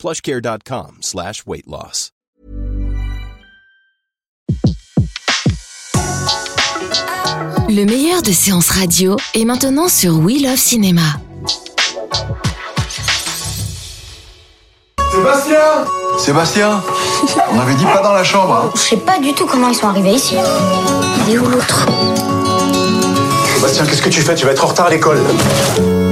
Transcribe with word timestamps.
plushcare.com 0.00 0.98
slash 1.02 1.44
weight 1.46 1.66
loss. 1.66 2.10
Le 7.68 7.84
meilleur 7.84 8.22
de 8.22 8.32
séances 8.32 8.70
radio 8.70 9.16
est 9.34 9.44
maintenant 9.44 9.88
sur 9.88 10.18
We 10.18 10.42
Love 10.42 10.56
Cinéma. 10.56 11.02
Sébastien 15.12 15.58
Sébastien 16.18 16.82
On 17.52 17.60
avait 17.60 17.74
dit 17.74 17.84
pas 17.84 18.02
dans 18.02 18.12
la 18.12 18.24
chambre. 18.24 18.54
Hein. 18.54 18.70
Je 18.74 18.80
sais 18.80 18.96
pas 18.96 19.18
du 19.18 19.34
tout 19.34 19.46
comment 19.46 19.68
ils 19.68 19.74
sont 19.74 19.88
arrivés 19.88 20.14
ici. 20.14 20.34
Il 21.28 21.34
est 21.34 21.38
où 21.38 21.46
l'autre? 21.46 21.86
Sébastien, 23.54 23.84
qu'est-ce 23.86 24.02
que 24.02 24.08
tu 24.08 24.22
fais? 24.22 24.34
Tu 24.34 24.46
vas 24.46 24.52
être 24.52 24.64
en 24.64 24.68
retard 24.68 24.86
à 24.86 24.90
l'école. 24.90 25.18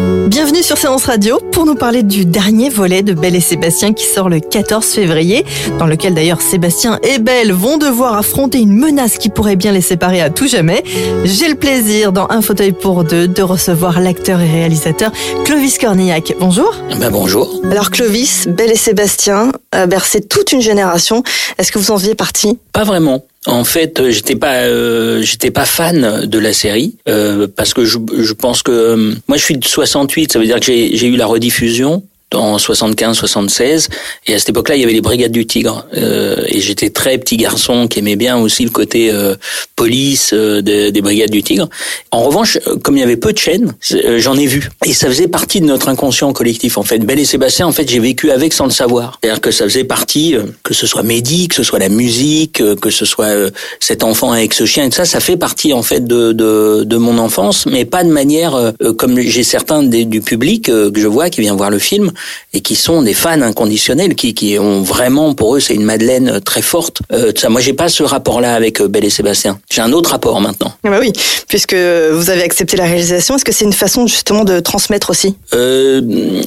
Bienvenue 0.08 0.62
sur 0.62 0.78
Séance 0.78 1.04
Radio 1.04 1.40
pour 1.52 1.66
nous 1.66 1.74
parler 1.74 2.02
du 2.02 2.24
dernier 2.24 2.70
volet 2.70 3.02
de 3.02 3.12
Belle 3.12 3.36
et 3.36 3.40
Sébastien 3.40 3.92
qui 3.92 4.06
sort 4.06 4.28
le 4.28 4.40
14 4.40 4.86
février, 4.86 5.44
dans 5.78 5.86
lequel 5.86 6.14
d'ailleurs 6.14 6.40
Sébastien 6.40 6.98
et 7.02 7.18
Belle 7.18 7.52
vont 7.52 7.76
devoir 7.76 8.16
affronter 8.16 8.58
une 8.58 8.72
menace 8.72 9.18
qui 9.18 9.28
pourrait 9.28 9.56
bien 9.56 9.72
les 9.72 9.80
séparer 9.82 10.22
à 10.22 10.30
tout 10.30 10.46
jamais. 10.46 10.82
J'ai 11.24 11.48
le 11.48 11.56
plaisir 11.56 12.12
dans 12.12 12.26
Un 12.30 12.40
fauteuil 12.40 12.72
pour 12.72 13.04
deux 13.04 13.28
de 13.28 13.42
recevoir 13.42 14.00
l'acteur 14.00 14.40
et 14.40 14.50
réalisateur 14.50 15.12
Clovis 15.44 15.76
Cornillac. 15.78 16.34
Bonjour. 16.40 16.74
Ben 16.98 17.10
bonjour. 17.10 17.60
Alors 17.70 17.90
Clovis, 17.90 18.48
Belle 18.48 18.72
et 18.72 18.76
Sébastien 18.76 19.52
a 19.72 19.86
bercé 19.86 20.20
toute 20.20 20.52
une 20.52 20.62
génération. 20.62 21.22
Est-ce 21.58 21.70
que 21.70 21.78
vous 21.78 21.90
en 21.90 21.98
faisiez 21.98 22.14
partie? 22.14 22.58
Pas 22.72 22.84
vraiment. 22.84 23.24
En 23.46 23.64
fait, 23.64 24.00
euh, 24.00 24.10
j'étais 24.10 24.36
pas, 24.36 24.64
euh, 24.64 25.22
j'étais 25.22 25.50
pas 25.50 25.64
fan 25.64 26.26
de 26.26 26.38
la 26.38 26.52
série 26.52 26.96
euh, 27.08 27.46
parce 27.54 27.72
que 27.72 27.84
je, 27.84 27.98
je 28.18 28.32
pense 28.32 28.62
que 28.62 29.14
moi 29.28 29.36
je 29.36 29.44
suis 29.44 29.56
de 29.56 29.64
68, 29.64 30.32
ça 30.32 30.38
veut 30.38 30.44
dire 30.44 30.60
que 30.60 30.66
j'ai 30.66 31.06
eu 31.06 31.16
la 31.16 31.26
rediffusion 31.26 32.02
en 32.34 32.58
75-76 32.58 33.88
et 34.26 34.34
à 34.34 34.38
cette 34.38 34.50
époque-là 34.50 34.76
il 34.76 34.80
y 34.80 34.84
avait 34.84 34.92
les 34.92 35.00
brigades 35.00 35.32
du 35.32 35.46
Tigre 35.46 35.86
euh, 35.96 36.44
et 36.46 36.60
j'étais 36.60 36.90
très 36.90 37.16
petit 37.16 37.36
garçon 37.36 37.88
qui 37.88 38.00
aimait 38.00 38.16
bien 38.16 38.36
aussi 38.36 38.64
le 38.64 38.70
côté 38.70 39.10
euh, 39.10 39.34
police 39.76 40.32
euh, 40.34 40.60
des, 40.60 40.92
des 40.92 41.00
brigades 41.00 41.30
du 41.30 41.42
Tigre. 41.42 41.68
En 42.10 42.22
revanche, 42.22 42.58
comme 42.82 42.96
il 42.96 43.00
y 43.00 43.02
avait 43.02 43.16
peu 43.16 43.32
de 43.32 43.38
chaînes, 43.38 43.74
j'en 44.18 44.36
ai 44.36 44.46
vu 44.46 44.68
et 44.84 44.92
ça 44.92 45.08
faisait 45.08 45.28
partie 45.28 45.60
de 45.60 45.66
notre 45.66 45.88
inconscient 45.88 46.32
collectif 46.32 46.76
en 46.76 46.82
fait. 46.82 46.98
Belle 46.98 47.18
et 47.18 47.24
Sébastien 47.24 47.66
en 47.66 47.72
fait 47.72 47.88
j'ai 47.88 48.00
vécu 48.00 48.30
avec 48.30 48.52
sans 48.52 48.64
le 48.64 48.70
savoir. 48.70 49.18
C'est-à-dire 49.22 49.40
que 49.40 49.50
ça 49.50 49.64
faisait 49.64 49.84
partie 49.84 50.36
que 50.62 50.74
ce 50.74 50.86
soit 50.86 51.02
Mehdi, 51.02 51.48
que 51.48 51.54
ce 51.54 51.62
soit 51.62 51.78
la 51.78 51.88
musique, 51.88 52.62
que 52.80 52.90
ce 52.90 53.06
soit 53.06 53.50
cet 53.80 54.04
enfant 54.04 54.32
avec 54.32 54.52
ce 54.52 54.66
chien 54.66 54.84
et 54.84 54.90
tout 54.90 54.96
ça, 54.96 55.06
ça 55.06 55.20
fait 55.20 55.36
partie 55.36 55.72
en 55.72 55.82
fait 55.82 56.04
de, 56.06 56.32
de, 56.32 56.84
de 56.84 56.96
mon 56.96 57.16
enfance, 57.18 57.66
mais 57.66 57.84
pas 57.84 58.04
de 58.04 58.10
manière 58.10 58.72
comme 58.98 59.18
j'ai 59.20 59.44
certains 59.44 59.82
des, 59.82 60.04
du 60.04 60.20
public 60.20 60.66
que 60.66 60.92
je 60.94 61.06
vois 61.06 61.30
qui 61.30 61.40
vient 61.40 61.54
voir 61.54 61.70
le 61.70 61.78
film 61.78 62.12
et 62.52 62.60
qui 62.60 62.74
sont 62.74 63.02
des 63.02 63.14
fans 63.14 63.42
inconditionnels, 63.42 64.14
qui, 64.14 64.34
qui 64.34 64.58
ont 64.58 64.82
vraiment 64.82 65.34
pour 65.34 65.56
eux 65.56 65.60
c'est 65.60 65.74
une 65.74 65.84
Madeleine 65.84 66.40
très 66.40 66.62
forte. 66.62 67.00
Euh, 67.12 67.32
ça, 67.36 67.48
moi 67.48 67.60
j'ai 67.60 67.72
pas 67.72 67.88
ce 67.88 68.02
rapport-là 68.02 68.54
avec 68.54 68.80
euh, 68.80 68.88
Belle 68.88 69.04
et 69.04 69.10
Sébastien. 69.10 69.58
J'ai 69.70 69.82
un 69.82 69.92
autre 69.92 70.10
rapport 70.10 70.40
maintenant. 70.40 70.72
Ah 70.84 70.90
bah 70.90 70.98
oui, 71.00 71.12
puisque 71.48 71.74
vous 71.74 72.30
avez 72.30 72.42
accepté 72.42 72.76
la 72.76 72.84
réalisation, 72.84 73.36
est-ce 73.36 73.44
que 73.44 73.52
c'est 73.52 73.64
une 73.64 73.72
façon 73.72 74.06
justement 74.06 74.44
de 74.44 74.60
transmettre 74.60 75.10
aussi? 75.10 75.34
Euh, 75.54 76.00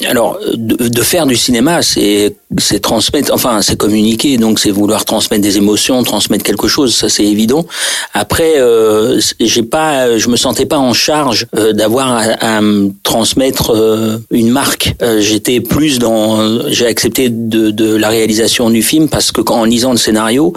Alors 0.08 0.38
de, 0.54 0.88
de, 0.88 1.02
faire 1.02 1.26
du 1.26 1.36
cinéma, 1.36 1.82
c'est 1.82 2.34
c'est 2.58 2.80
transmettre, 2.80 3.32
enfin 3.32 3.62
c'est 3.62 3.76
communiquer, 3.76 4.36
donc 4.36 4.58
c'est 4.58 4.70
vouloir 4.70 5.04
transmettre 5.04 5.42
des 5.42 5.56
émotions, 5.56 6.02
transmettre 6.02 6.44
quelque 6.44 6.68
chose, 6.68 6.94
ça 6.94 7.08
c'est 7.08 7.24
évident. 7.24 7.66
Après, 8.14 8.54
euh, 8.58 9.20
j'ai 9.40 9.62
pas, 9.62 10.18
je 10.18 10.28
me 10.28 10.36
sentais 10.36 10.66
pas 10.66 10.78
en 10.78 10.92
charge 10.92 11.46
euh, 11.56 11.72
d'avoir 11.72 12.12
à, 12.12 12.22
à, 12.22 12.60
me 12.60 12.90
transmettre 13.02 13.72
euh, 13.74 14.18
une 14.30 14.50
marque. 14.50 14.94
J'étais 15.18 15.60
plus 15.62 15.98
dans, 15.98 16.68
j'ai 16.68 16.86
accepté 16.86 17.28
de, 17.30 17.96
la 17.96 18.08
réalisation 18.08 18.70
du 18.70 18.82
film 18.82 19.08
parce 19.08 19.32
que 19.32 19.40
quand 19.40 19.60
en 19.60 19.64
lisant 19.64 19.92
le 19.92 19.98
scénario, 19.98 20.52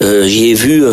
j'y 0.00 0.50
ai 0.50 0.54
vu 0.54 0.84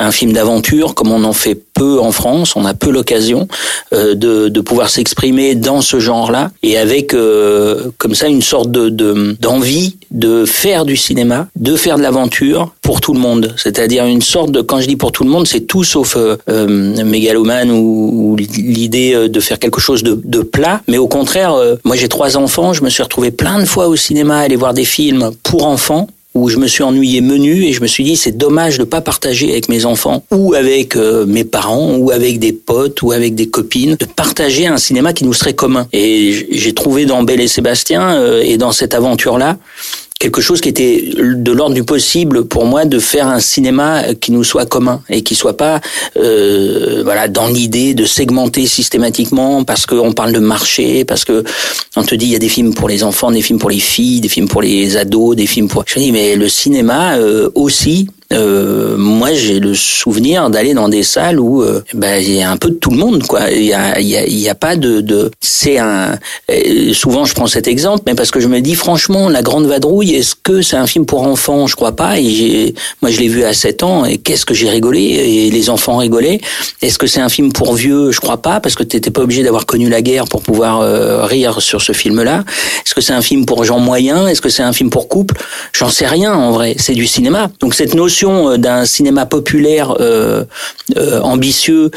un 0.00 0.10
film 0.10 0.32
d'aventure 0.32 0.94
comme 0.94 1.12
on 1.12 1.24
en 1.24 1.32
fait 1.32 1.58
peu 1.74 2.00
en 2.00 2.12
France, 2.12 2.56
on 2.56 2.64
a 2.64 2.74
peu 2.74 2.90
l'occasion 2.90 3.48
euh, 3.92 4.14
de, 4.14 4.48
de, 4.48 4.60
pouvoir 4.60 4.90
s'exprimer 4.90 5.54
dans 5.54 5.80
ce 5.80 5.98
genre-là 5.98 6.50
et 6.62 6.76
avec 6.76 7.14
euh, 7.14 7.90
comme 7.98 8.14
ça 8.14 8.28
une 8.28 8.42
sorte 8.42 8.70
de 8.70 8.90
d'envie 9.40 9.96
de, 10.10 10.44
faire 10.44 10.84
du 10.84 10.96
cinéma, 10.96 11.48
de 11.56 11.76
faire 11.76 11.96
de 11.96 12.02
l'aventure 12.02 12.74
pour 12.82 13.00
tout 13.00 13.14
le 13.14 13.20
monde. 13.20 13.54
C'est-à-dire 13.56 14.04
une 14.06 14.22
sorte 14.22 14.50
de 14.50 14.60
quand 14.60 14.80
je 14.80 14.88
dis 14.88 14.96
pour 14.96 15.12
tout 15.12 15.24
le 15.24 15.30
monde, 15.30 15.46
c'est 15.46 15.60
tout 15.60 15.84
sauf 15.84 16.16
euh, 16.16 16.36
euh 16.48 17.04
mégalomane 17.04 17.70
ou, 17.70 18.32
ou 18.32 18.36
l'idée 18.36 19.28
de 19.28 19.40
faire 19.40 19.58
quelque 19.58 19.80
chose 19.80 20.02
de, 20.02 20.20
de 20.22 20.40
plat, 20.42 20.82
mais 20.88 20.98
au 20.98 21.08
contraire, 21.08 21.54
moi 21.84 21.96
j'ai 21.96 22.08
trois 22.08 22.36
enfants, 22.36 22.72
je 22.72 22.82
me 22.82 22.90
suis 22.90 23.02
retrouvé 23.02 23.30
plein 23.30 23.58
de 23.58 23.64
fois 23.64 23.88
au 23.88 23.96
cinéma 23.96 24.38
aller 24.38 24.56
voir 24.56 24.74
des 24.74 24.84
films 24.84 25.30
pour 25.42 25.66
enfants 25.66 26.08
où 26.34 26.48
je 26.48 26.58
me 26.58 26.66
suis 26.66 26.82
ennuyé 26.82 27.20
menu 27.20 27.64
et 27.64 27.72
je 27.72 27.80
me 27.82 27.86
suis 27.86 28.04
dit 28.04 28.16
c'est 28.16 28.36
dommage 28.36 28.78
de 28.78 28.84
pas 28.84 29.00
partager 29.00 29.50
avec 29.50 29.68
mes 29.68 29.84
enfants 29.84 30.24
ou 30.30 30.54
avec 30.54 30.96
euh, 30.96 31.26
mes 31.26 31.44
parents 31.44 31.96
ou 31.96 32.10
avec 32.10 32.38
des 32.38 32.52
potes 32.52 33.02
ou 33.02 33.12
avec 33.12 33.34
des 33.34 33.48
copines 33.48 33.96
de 33.96 34.04
partager 34.04 34.66
un 34.66 34.78
cinéma 34.78 35.12
qui 35.12 35.24
nous 35.24 35.32
serait 35.32 35.54
commun. 35.54 35.88
Et 35.92 36.46
j'ai 36.50 36.72
trouvé 36.72 37.04
dans 37.04 37.22
Belle 37.22 37.40
et 37.40 37.48
Sébastien 37.48 38.12
euh, 38.12 38.42
et 38.42 38.58
dans 38.58 38.72
cette 38.72 38.94
aventure 38.94 39.38
là 39.38 39.58
quelque 40.20 40.42
chose 40.42 40.60
qui 40.60 40.68
était 40.68 41.12
de 41.16 41.50
l'ordre 41.50 41.74
du 41.74 41.82
possible 41.82 42.44
pour 42.44 42.66
moi 42.66 42.84
de 42.84 42.98
faire 42.98 43.26
un 43.26 43.40
cinéma 43.40 44.14
qui 44.14 44.32
nous 44.32 44.44
soit 44.44 44.66
commun 44.66 45.00
et 45.08 45.22
qui 45.22 45.34
soit 45.34 45.56
pas 45.56 45.80
euh, 46.18 47.00
voilà 47.02 47.26
dans 47.26 47.48
l'idée 47.48 47.94
de 47.94 48.04
segmenter 48.04 48.66
systématiquement 48.66 49.64
parce 49.64 49.86
qu'on 49.86 50.12
parle 50.12 50.32
de 50.32 50.38
marché 50.38 51.06
parce 51.06 51.24
que 51.24 51.42
on 51.96 52.04
te 52.04 52.14
dit 52.14 52.26
il 52.26 52.32
y 52.32 52.36
a 52.36 52.38
des 52.38 52.50
films 52.50 52.74
pour 52.74 52.86
les 52.86 53.02
enfants 53.02 53.30
des 53.30 53.40
films 53.40 53.58
pour 53.58 53.70
les 53.70 53.80
filles 53.80 54.20
des 54.20 54.28
films 54.28 54.46
pour 54.46 54.60
les 54.60 54.98
ados 54.98 55.34
des 55.36 55.46
films 55.46 55.68
pour 55.68 55.84
je 55.86 55.98
dis 55.98 56.12
mais 56.12 56.36
le 56.36 56.50
cinéma 56.50 57.16
euh, 57.16 57.48
aussi 57.54 58.06
euh, 58.32 58.96
moi 58.96 59.32
j'ai 59.32 59.60
le 59.60 59.74
souvenir 59.74 60.50
d'aller 60.50 60.74
dans 60.74 60.88
des 60.88 61.02
salles 61.02 61.40
où 61.40 61.62
euh, 61.62 61.82
ben, 61.94 62.22
il 62.22 62.34
y 62.34 62.42
a 62.42 62.50
un 62.50 62.56
peu 62.56 62.70
de 62.70 62.74
tout 62.74 62.90
le 62.90 62.96
monde 62.96 63.22
quoi. 63.24 63.50
Il 63.50 63.64
y 63.64 63.72
a 63.72 64.00
y 64.00 64.16
a, 64.16 64.26
y 64.26 64.48
a 64.48 64.54
pas 64.54 64.76
de, 64.76 65.00
de 65.00 65.30
c'est 65.40 65.78
un 65.78 66.18
souvent 66.92 67.24
je 67.24 67.34
prends 67.34 67.46
cet 67.46 67.68
exemple 67.68 68.02
mais 68.06 68.14
parce 68.14 68.30
que 68.30 68.40
je 68.40 68.48
me 68.48 68.60
dis 68.60 68.74
franchement 68.74 69.28
la 69.28 69.42
grande 69.42 69.66
vadrouille 69.66 70.14
est-ce 70.14 70.34
que 70.34 70.62
c'est 70.62 70.76
un 70.76 70.86
film 70.86 71.06
pour 71.06 71.22
enfants? 71.22 71.66
Je 71.66 71.76
crois 71.76 71.92
pas. 71.92 72.18
Et 72.18 72.74
moi 73.02 73.10
je 73.10 73.20
l'ai 73.20 73.28
vu 73.28 73.44
à 73.44 73.52
7 73.52 73.82
ans 73.82 74.04
et 74.04 74.18
qu'est-ce 74.18 74.46
que 74.46 74.54
j'ai 74.54 74.70
rigolé? 74.70 75.00
Et 75.00 75.50
les 75.50 75.70
enfants 75.70 75.96
rigolaient. 75.96 76.40
Est-ce 76.82 76.98
que 76.98 77.06
c'est 77.06 77.20
un 77.20 77.28
film 77.28 77.52
pour 77.52 77.74
vieux? 77.74 78.10
Je 78.12 78.20
crois 78.20 78.42
pas 78.42 78.60
parce 78.60 78.74
que 78.74 78.82
t'étais 78.82 79.10
pas 79.10 79.22
obligé 79.22 79.42
d'avoir 79.42 79.66
connu 79.66 79.88
la 79.88 80.02
guerre 80.02 80.26
pour 80.26 80.42
pouvoir 80.42 80.80
euh, 80.80 81.24
rire 81.24 81.60
sur 81.60 81.82
ce 81.82 81.92
film 81.92 82.22
là 82.22 82.44
est-ce 82.84 82.94
que 82.94 83.00
c'est 83.00 83.12
un 83.12 83.22
film 83.22 83.46
pour 83.46 83.64
gens 83.64 83.78
moyens? 83.78 84.28
Est-ce 84.28 84.40
que 84.40 84.48
c'est 84.48 84.62
un 84.62 84.72
film 84.72 84.90
pour 84.90 85.08
couple? 85.08 85.36
J'en 85.72 85.88
sais 85.88 86.06
rien 86.06 86.34
en 86.34 86.50
vrai. 86.50 86.74
C'est 86.78 86.94
du 86.94 87.06
cinéma. 87.06 87.50
Donc 87.60 87.74
cette 87.74 87.94
notion 87.94 88.19
euh, 88.28 88.56
d'un 88.56 88.84
cinéma 88.84 89.26
populaire 89.26 89.94
euh, 90.00 90.44
euh, 90.96 91.20
ambitieux, 91.20 91.90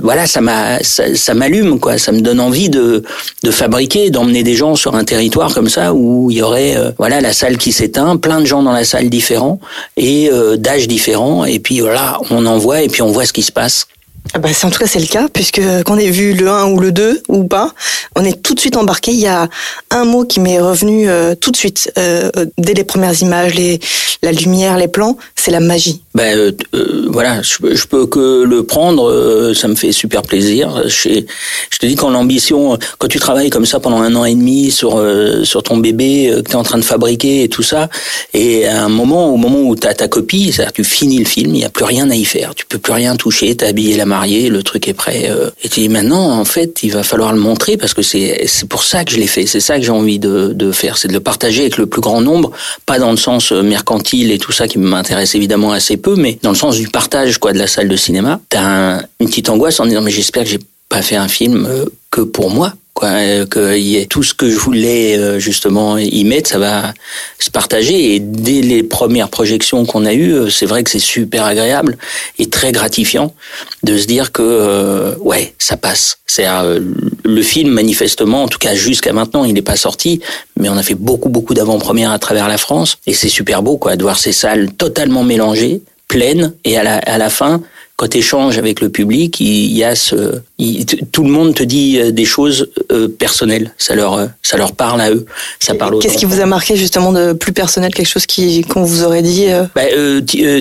voilà, 0.00 0.26
ça 0.26 0.40
m'a, 0.40 0.78
ça, 0.82 1.34
m'allume 1.34 1.78
quoi. 1.80 1.98
Ça 1.98 2.12
me 2.12 2.20
donne 2.20 2.40
envie 2.40 2.68
de 2.68 3.02
de 3.42 3.50
fabriquer, 3.50 4.10
d'emmener 4.10 4.42
des 4.42 4.54
gens 4.54 4.76
sur 4.76 4.94
un 4.94 5.04
territoire 5.04 5.54
comme 5.54 5.68
ça 5.68 5.92
où 5.92 6.30
il 6.30 6.38
y 6.38 6.42
aurait, 6.42 6.76
voilà, 6.98 7.20
la 7.20 7.32
salle 7.32 7.58
qui 7.58 7.72
s'éteint, 7.72 8.16
plein 8.16 8.40
de 8.40 8.46
gens 8.46 8.62
dans 8.62 8.72
la 8.72 8.84
salle 8.84 9.08
différents 9.08 9.60
et 9.96 10.30
d'âges 10.56 10.88
différents. 10.88 11.44
Et 11.44 11.58
puis 11.58 11.80
voilà, 11.80 12.18
on 12.30 12.46
envoie 12.46 12.82
et 12.82 12.88
puis 12.88 13.02
on 13.02 13.10
voit 13.10 13.26
ce 13.26 13.32
qui 13.32 13.42
se 13.42 13.52
passe. 13.52 13.86
Ah 14.34 14.38
bah, 14.38 14.48
en 14.62 14.70
tout 14.70 14.78
cas 14.78 14.86
c'est 14.86 15.00
le 15.00 15.06
cas 15.06 15.28
puisque 15.32 15.60
quand 15.84 15.94
on 15.94 15.98
ait 15.98 16.10
vu 16.10 16.34
le 16.34 16.48
1 16.48 16.66
ou 16.66 16.80
le 16.80 16.92
2 16.92 17.22
ou 17.28 17.44
pas, 17.44 17.72
on 18.14 18.24
est 18.24 18.42
tout 18.42 18.54
de 18.54 18.60
suite 18.60 18.76
embarqué. 18.76 19.12
Il 19.12 19.20
y 19.20 19.26
a 19.26 19.48
un 19.90 20.04
mot 20.04 20.24
qui 20.24 20.40
m'est 20.40 20.60
revenu 20.60 21.08
tout 21.40 21.50
de 21.50 21.56
suite 21.56 21.92
dès 22.58 22.74
les 22.74 22.84
premières 22.84 23.20
images, 23.22 23.54
les, 23.54 23.80
la 24.22 24.32
lumière, 24.32 24.76
les 24.76 24.88
plans, 24.88 25.16
c'est 25.34 25.50
la 25.50 25.60
magie 25.60 26.02
euh, 26.18 26.52
euh, 26.74 27.06
voilà, 27.10 27.42
je, 27.42 27.86
peux 27.86 28.06
que 28.06 28.42
le 28.42 28.62
prendre, 28.62 29.10
euh, 29.10 29.54
ça 29.54 29.68
me 29.68 29.74
fait 29.74 29.92
super 29.92 30.22
plaisir. 30.22 30.82
Je, 30.86 31.20
te 31.78 31.86
dis 31.86 31.94
quand 31.94 32.10
l'ambition, 32.10 32.78
quand 32.98 33.08
tu 33.08 33.18
travailles 33.18 33.50
comme 33.50 33.66
ça 33.66 33.80
pendant 33.80 34.00
un 34.00 34.14
an 34.16 34.24
et 34.24 34.34
demi 34.34 34.70
sur 34.70 35.02
sur 35.44 35.62
ton 35.62 35.76
bébé 35.76 36.32
que 36.36 36.48
tu 36.48 36.52
es 36.52 36.54
en 36.56 36.62
train 36.62 36.78
de 36.78 36.84
fabriquer 36.84 37.42
et 37.42 37.48
tout 37.48 37.62
ça, 37.62 37.88
et 38.32 38.66
à 38.66 38.84
un 38.84 38.88
moment, 38.88 39.28
au 39.32 39.36
moment 39.36 39.60
où 39.60 39.76
tu 39.76 39.86
as 39.86 39.94
ta 39.94 40.08
copie, 40.08 40.52
c'est-à-dire 40.52 40.72
tu 40.72 40.84
finis 40.84 41.18
le 41.18 41.26
film, 41.26 41.54
il 41.54 41.58
n'y 41.58 41.64
a 41.64 41.70
plus 41.70 41.84
rien 41.84 42.10
à 42.10 42.14
y 42.14 42.24
faire, 42.24 42.54
tu 42.54 42.64
peux 42.66 42.78
plus 42.78 42.92
rien 42.92 43.16
toucher, 43.16 43.54
t'as 43.54 43.68
habillé 43.68 43.96
la 43.96 44.06
le 44.24 44.62
truc 44.62 44.88
est 44.88 44.94
prêt. 44.94 45.30
et 45.62 45.68
tu 45.68 45.80
dis 45.80 45.88
maintenant, 45.88 46.38
en 46.38 46.44
fait, 46.44 46.82
il 46.82 46.92
va 46.92 47.02
falloir 47.02 47.32
le 47.32 47.40
montrer 47.40 47.76
parce 47.76 47.94
que 47.94 48.02
c'est 48.02 48.46
pour 48.68 48.82
ça 48.82 49.04
que 49.04 49.10
je 49.12 49.18
l'ai 49.18 49.26
fait, 49.26 49.46
c'est 49.46 49.60
ça 49.60 49.76
que 49.78 49.84
j'ai 49.84 49.90
envie 49.90 50.18
de, 50.18 50.52
de 50.54 50.72
faire, 50.72 50.98
c'est 50.98 51.08
de 51.08 51.12
le 51.12 51.20
partager 51.20 51.62
avec 51.62 51.76
le 51.76 51.86
plus 51.86 52.00
grand 52.00 52.20
nombre, 52.20 52.52
pas 52.86 52.98
dans 52.98 53.10
le 53.10 53.16
sens 53.16 53.52
mercantile 53.52 54.30
et 54.30 54.38
tout 54.38 54.52
ça 54.52 54.68
qui 54.68 54.78
m'intéresse 54.78 55.34
évidemment 55.34 55.72
assez 55.72 55.96
peu, 55.96 56.16
mais 56.16 56.38
dans 56.42 56.50
le 56.50 56.56
sens 56.56 56.76
du 56.76 56.88
partage 56.88 57.38
quoi 57.38 57.52
de 57.52 57.58
la 57.58 57.66
salle 57.66 57.88
de 57.88 57.96
cinéma, 57.96 58.40
t'as 58.48 59.00
une 59.20 59.26
petite 59.26 59.48
angoisse 59.48 59.80
en 59.80 59.86
disant 59.86 60.02
mais 60.02 60.10
j'espère 60.10 60.44
que 60.44 60.50
j'ai 60.50 60.60
pas 60.88 61.02
fait 61.02 61.16
un 61.16 61.28
film 61.28 61.66
euh, 61.66 61.86
que 62.10 62.20
pour 62.20 62.50
moi 62.50 62.74
quoi 62.94 63.08
euh, 63.08 63.44
que 63.44 63.76
y 63.76 63.96
ait 63.96 64.06
tout 64.06 64.22
ce 64.22 64.32
que 64.32 64.48
je 64.48 64.56
voulais 64.56 65.18
euh, 65.18 65.38
justement 65.38 65.98
y 65.98 66.24
mettre 66.24 66.48
ça 66.48 66.58
va 66.58 66.94
se 67.38 67.50
partager. 67.50 68.14
Et 68.14 68.20
dès 68.20 68.62
les 68.62 68.82
premières 68.82 69.28
projections 69.28 69.84
qu'on 69.84 70.06
a 70.06 70.14
eues 70.14 70.50
c'est 70.50 70.66
vrai 70.66 70.82
que 70.82 70.90
c'est 70.90 70.98
super 70.98 71.44
agréable 71.44 71.98
et 72.38 72.48
très 72.48 72.72
gratifiant 72.72 73.34
de 73.82 73.98
se 73.98 74.06
dire 74.06 74.32
que 74.32 75.14
ouais 75.20 75.54
ça 75.58 75.76
passe. 75.76 76.18
C'est 76.26 76.46
le 77.24 77.42
film 77.42 77.70
manifestement 77.70 78.44
en 78.44 78.48
tout 78.48 78.58
cas 78.58 78.74
jusqu'à 78.74 79.12
maintenant 79.12 79.44
il 79.44 79.54
n'est 79.54 79.62
pas 79.62 79.76
sorti 79.76 80.20
mais 80.58 80.68
on 80.68 80.76
a 80.76 80.82
fait 80.82 80.94
beaucoup 80.94 81.28
beaucoup 81.28 81.54
d'avant-premières 81.54 82.12
à 82.12 82.18
travers 82.18 82.48
la 82.48 82.58
France. 82.58 82.96
Et 83.06 83.12
c'est 83.12 83.28
super 83.28 83.62
beau 83.62 83.76
quoi 83.76 83.96
de 83.96 84.02
voir 84.02 84.18
ces 84.18 84.32
salles 84.32 84.72
totalement 84.72 85.24
mélangées 85.24 85.82
pleines 86.08 86.54
et 86.64 86.78
à 86.78 86.82
la, 86.82 86.96
à 86.98 87.18
la 87.18 87.30
fin 87.30 87.60
quand 87.96 88.08
tu 88.08 88.18
échanges 88.18 88.58
avec 88.58 88.82
le 88.82 88.90
public, 88.90 89.40
il 89.40 89.72
y 89.72 89.82
a 89.82 89.94
ce, 89.94 90.42
tout 91.12 91.24
le 91.24 91.30
monde 91.30 91.54
te 91.54 91.62
dit 91.62 91.98
euh, 91.98 92.10
des 92.10 92.26
choses 92.26 92.68
euh, 92.92 93.08
personnelles. 93.08 93.72
Ça 93.78 93.94
leur, 93.94 94.14
euh, 94.14 94.26
ça 94.42 94.58
leur 94.58 94.72
parle 94.72 95.00
à 95.00 95.10
eux. 95.10 95.24
Ça 95.60 95.74
parle. 95.74 95.98
Qu'est-ce 96.00 96.18
qui 96.18 96.26
vous 96.26 96.40
a 96.40 96.46
marqué 96.46 96.76
justement 96.76 97.10
de 97.10 97.32
plus 97.32 97.54
personnel, 97.54 97.94
quelque 97.94 98.08
chose 98.08 98.26
qui 98.26 98.62
qu'on 98.64 98.84
vous 98.84 99.02
aurait 99.02 99.22
dit 99.22 99.46
bah, 99.74 99.82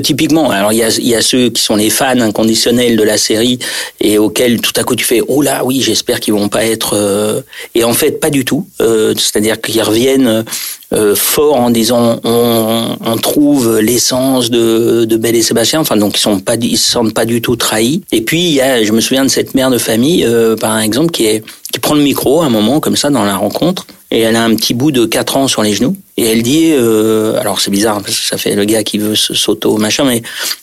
Typiquement, 0.02 0.50
alors 0.50 0.72
il 0.72 0.78
y 0.78 0.84
a, 0.84 0.98
y 1.00 1.14
a 1.14 1.22
ceux 1.22 1.50
qui 1.50 1.62
sont 1.62 1.76
les 1.76 1.90
fans 1.90 2.22
inconditionnels 2.22 2.96
de 2.96 3.04
la 3.04 3.18
série 3.18 3.60
et 4.00 4.18
auxquels 4.18 4.62
tout 4.62 4.74
à 4.78 4.84
coup 4.84 4.96
tu 4.96 5.06
fais 5.06 5.22
oh 5.28 5.42
là 5.42 5.64
oui 5.66 5.82
j'espère 5.82 6.20
qu'ils 6.20 6.34
vont 6.34 6.48
pas 6.48 6.66
être 6.66 7.44
et 7.74 7.84
en 7.84 7.94
fait 7.94 8.12
pas 8.12 8.30
du 8.30 8.46
tout. 8.46 8.66
C'est-à-dire 8.80 9.60
qu'ils 9.60 9.82
reviennent 9.82 10.46
euh, 10.94 11.16
fort 11.16 11.56
en 11.56 11.72
disant 11.72 12.20
on, 12.24 12.98
on 13.04 13.18
trouve 13.18 13.80
l'essence 13.80 14.52
de, 14.52 15.06
de 15.06 15.18
Belle 15.18 15.36
et 15.36 15.42
Sébastien. 15.42 15.80
Enfin 15.80 15.98
donc 15.98 16.18
ils 16.18 16.22
sont 16.22 16.40
pas 16.40 16.56
ils 16.56 16.78
se 16.78 16.92
sentent 16.92 17.14
pas 17.14 17.26
du 17.26 17.42
tout 17.42 17.56
trahis. 17.56 18.04
Et 18.12 18.22
puis 18.22 18.42
il 18.42 18.54
y 18.54 18.62
a, 18.62 18.84
je 18.84 18.92
me 18.92 19.02
souviens 19.02 19.24
de 19.24 19.30
cette 19.30 19.56
mère 19.56 19.72
de 19.72 19.78
famille 19.78 20.24
euh, 20.26 20.56
par 20.56 20.80
exemple 20.80 21.12
qui 21.12 21.26
est 21.26 21.44
qui 21.72 21.80
prend 21.80 21.96
le 21.96 22.04
micro 22.04 22.42
à 22.42 22.46
un 22.46 22.50
moment 22.50 22.80
comme 22.80 22.96
ça 22.96 23.10
dans 23.10 23.26
la 23.26 23.36
rencontre 23.36 23.88
et 24.12 24.20
elle 24.20 24.36
a 24.36 24.44
un 24.44 24.56
petit 24.56 24.74
bout 24.74 24.92
de 24.92 25.06
4 25.06 25.38
ans 25.38 25.48
sur 25.48 25.64
les 25.64 25.74
genoux 25.74 25.96
et 26.18 26.26
elle 26.26 26.44
dit 26.44 26.72
euh, 26.72 27.40
alors 27.40 27.60
c'est 27.60 27.72
bizarre 27.72 28.02
parce 28.02 28.18
que 28.18 28.26
ça 28.26 28.38
fait 28.38 28.56
le 28.56 28.64
gars 28.66 28.84
qui 28.84 29.00
veut 29.00 29.16
s'auto 29.16 29.78
machin 29.78 30.06
mais 30.06 30.22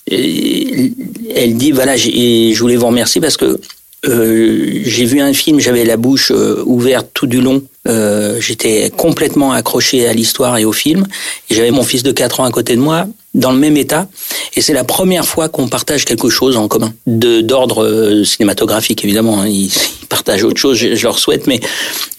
elle 0.09 1.57
dit 1.57 1.73
voilà 1.73 1.97
je 1.97 2.59
voulais 2.61 2.77
vous 2.77 2.87
remercier 2.87 3.21
parce 3.21 3.37
que 3.37 3.61
euh, 4.05 4.81
j'ai 4.85 5.05
vu 5.05 5.21
un 5.21 5.33
film, 5.33 5.61
j'avais 5.61 5.85
la 5.85 5.97
bouche 5.97 6.33
euh, 6.33 6.63
ouverte 6.67 7.09
tout 7.15 7.27
du 7.27 7.41
long. 7.41 7.63
Euh, 7.89 8.41
J'étais 8.41 8.91
complètement 8.97 9.53
accroché 9.53 10.07
à 10.09 10.13
l'histoire 10.13 10.59
et 10.59 10.65
au 10.65 10.73
film. 10.73 11.07
Et 11.51 11.55
j'avais 11.55 11.71
mon 11.71 11.85
fils 11.85 12.03
de 12.03 12.11
4 12.11 12.41
ans 12.41 12.45
à 12.45 12.51
côté 12.51 12.75
de 12.75 12.81
moi, 12.81 13.07
dans 13.35 13.53
le 13.53 13.59
même 13.59 13.77
état. 13.77 14.09
Et 14.57 14.61
c'est 14.61 14.73
la 14.73 14.85
première 14.85 15.25
fois 15.25 15.49
qu'on 15.49 15.69
partage 15.69 16.05
quelque 16.05 16.31
chose 16.31 16.57
en 16.57 16.67
commun, 16.67 16.93
de 17.07 17.41
d'ordre 17.41 17.85
euh, 17.85 18.25
cinématographique 18.25 19.05
évidemment. 19.05 19.41
Hein. 19.41 19.49
Ils, 19.49 19.71
partagent 20.09 20.45
autre 20.45 20.61
chose, 20.61 20.77
je, 20.77 21.03
leur 21.03 21.19
souhaite. 21.19 21.47
Mais 21.47 21.59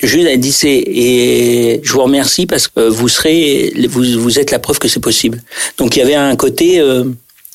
juste, 0.02 0.28
dit 0.38 0.52
c'est 0.52 0.84
et 0.88 1.80
je 1.84 1.94
vous 1.94 2.02
remercie 2.02 2.48
parce 2.48 2.68
que 2.68 2.88
vous 2.88 3.08
serez, 3.08 3.72
vous, 3.88 4.04
vous 4.20 4.40
êtes 4.40 4.50
la 4.50 4.58
preuve 4.58 4.80
que 4.80 4.88
c'est 4.88 5.00
possible. 5.00 5.44
Donc 5.78 5.96
il 5.96 6.00
y 6.00 6.02
avait 6.02 6.16
un 6.16 6.36
côté 6.36 6.82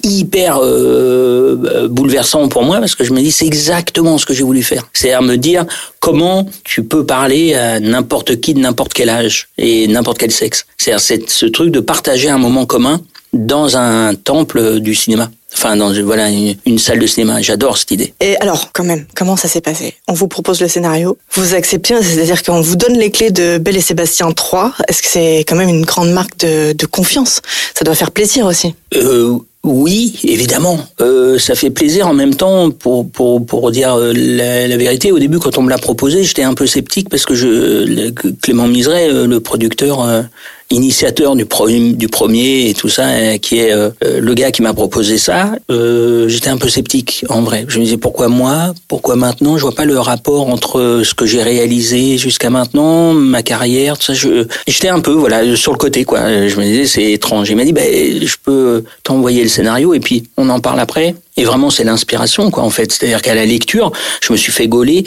hyper 0.09 0.59
euh, 0.63 1.89
bouleversant 1.89 2.49
pour 2.49 2.63
moi 2.65 2.79
parce 2.79 2.95
que 2.95 3.05
je 3.05 3.13
me 3.13 3.21
dis 3.21 3.33
c'est 3.33 3.47
exactement 3.47 4.19
ce 4.19 4.27
que 4.27 4.35
j'ai 4.35 4.45
voulu 4.45 4.63
faire. 4.63 4.89
C'est 4.93 5.13
à 5.13 5.21
me 5.21 5.37
dire 5.37 5.65
comment 6.01 6.49
tu 6.65 6.83
peux 6.83 7.05
parler 7.05 7.55
à 7.55 7.81
n'importe 7.81 8.41
qui 8.41 8.55
de 8.55 8.61
n'importe 8.61 8.93
quel 8.93 9.09
âge 9.09 9.49
et 9.59 9.87
n'importe 9.89 10.19
quel 10.19 10.33
sexe. 10.33 10.67
C'est 10.77 10.97
ce 10.99 11.47
truc 11.47 11.71
de 11.71 11.81
partager 11.81 12.29
un 12.29 12.39
moment 12.39 12.67
commun 12.67 13.01
dans 13.33 13.77
un 13.77 14.15
temple 14.15 14.81
du 14.81 14.95
cinéma. 14.95 15.31
Enfin, 15.55 15.77
dans 15.77 15.93
voilà 16.03 16.29
une, 16.29 16.79
salle 16.79 16.99
de 16.99 17.07
cinéma. 17.07 17.41
J'adore 17.41 17.79
cette 17.79 17.91
idée. 17.91 18.13
Et 18.21 18.37
alors, 18.37 18.71
quand 18.73 18.85
même, 18.85 19.07
comment 19.15 19.37
ça 19.37 19.49
s'est 19.49 19.61
passé? 19.61 19.95
On 20.07 20.13
vous 20.13 20.29
propose 20.29 20.61
le 20.61 20.69
scénario, 20.69 21.17
vous 21.33 21.55
acceptez, 21.55 22.01
c'est-à-dire 22.03 22.43
qu'on 22.43 22.61
vous 22.61 22.77
donne 22.77 22.97
les 22.97 23.11
clés 23.11 23.31
de 23.31 23.59
Belle 23.59 23.77
et 23.77 23.81
Sébastien 23.81 24.31
3. 24.31 24.75
Est-ce 24.89 25.03
que 25.03 25.09
c'est 25.09 25.39
quand 25.41 25.57
même 25.57 25.71
une 25.71 25.85
grande 25.85 26.11
marque 26.11 26.39
de, 26.39 26.73
de 26.73 26.87
confiance? 26.87 27.41
Ça 27.75 27.85
doit 27.85 27.95
faire 27.95 28.11
plaisir 28.11 28.47
aussi. 28.47 28.75
Euh, 28.95 29.39
oui, 29.65 30.19
évidemment. 30.23 30.79
Euh, 31.01 31.39
ça 31.39 31.55
fait 31.55 31.71
plaisir 31.71 32.07
en 32.07 32.15
même 32.15 32.35
temps 32.35 32.71
pour 32.71 33.11
pour 33.11 33.45
pour 33.45 33.71
dire 33.73 33.95
euh, 33.95 34.13
la, 34.15 34.77
vérité. 34.77 35.11
Au 35.11 35.19
début, 35.19 35.39
quand 35.39 35.59
on 35.59 35.63
me 35.63 35.71
l'a 35.71 35.79
proposé, 35.79 36.23
j'étais 36.23 36.45
un 36.45 36.55
peu 36.55 36.67
sceptique 36.67 37.09
parce 37.09 37.27
que 37.27 37.35
je 37.35 38.11
Clément 38.41 38.69
Miseret, 38.69 39.11
euh, 39.11 39.27
le 39.27 39.41
producteur 39.41 40.03
euh, 40.03 40.23
initiateur 40.71 41.35
du, 41.35 41.47
premier, 41.47 41.93
du 41.93 42.09
premier 42.09 42.69
et 42.69 42.75
tout 42.75 42.89
ça, 42.89 43.09
euh, 43.09 43.39
qui 43.39 43.59
est 43.59 43.73
euh, 43.73 43.91
euh, 44.05 44.21
le 44.21 44.35
gars 44.35 44.51
qui 44.51 44.63
m'a 44.63 44.75
proposé 44.75 45.17
ça, 45.17 45.53
euh, 45.71 46.29
j'étais 46.29 46.51
un 46.51 46.59
peu 46.59 46.69
sceptique 46.69 47.25
en 47.29 47.43
vrai. 47.43 47.65
Je 47.69 47.79
me 47.79 47.85
disais 47.85 47.97
pourquoi 47.97 48.29
moi, 48.29 48.75
pourquoi 48.87 49.17
maintenant? 49.17 49.57
Je 49.57 49.63
vois 49.63 49.75
pas 49.75 49.87
le 49.87 49.99
rapport 49.99 50.49
entre 50.49 51.03
ce 51.05 51.15
que 51.15 51.27
j'ai 51.27 51.43
réalisé 51.43 52.19
jusqu'à 52.19 52.51
maintenant, 52.51 53.15
ma 53.15 53.43
carrière, 53.43 53.99
tout 53.99 54.13
ça. 54.13 54.29
J'étais 54.67 54.89
un 54.89 55.01
peu 55.01 55.13
voilà 55.13 55.57
sur 55.57 55.73
le 55.73 55.79
côté 55.79 56.05
quoi. 56.05 56.49
Je 56.49 56.57
me 56.57 56.65
disais 56.65 56.87
c'est 56.87 57.13
étrange. 57.13 57.49
Il 57.49 57.57
m'a 57.57 57.65
dit 57.65 57.73
ben 57.73 58.27
je 58.27 58.37
peux 58.43 58.85
t'envoyer 59.03 59.43
le 59.43 59.49
scénario 59.49 59.95
et 59.95 60.01
puis 60.01 60.25
on 60.37 60.49
en 60.51 60.61
parle 60.61 60.81
après. 60.81 61.15
Et 61.39 61.45
vraiment, 61.45 61.71
c'est 61.71 61.85
l'inspiration, 61.85 62.51
quoi, 62.51 62.65
en 62.65 62.71
fait. 62.71 62.91
C'est-à-dire 62.91 63.23
qu'à 63.23 63.37
la 63.37 63.47
lecture, 63.47 63.93
je 64.21 64.33
me 64.33 64.37
suis 64.37 64.51
fait 64.51 64.67
gauler 64.67 65.05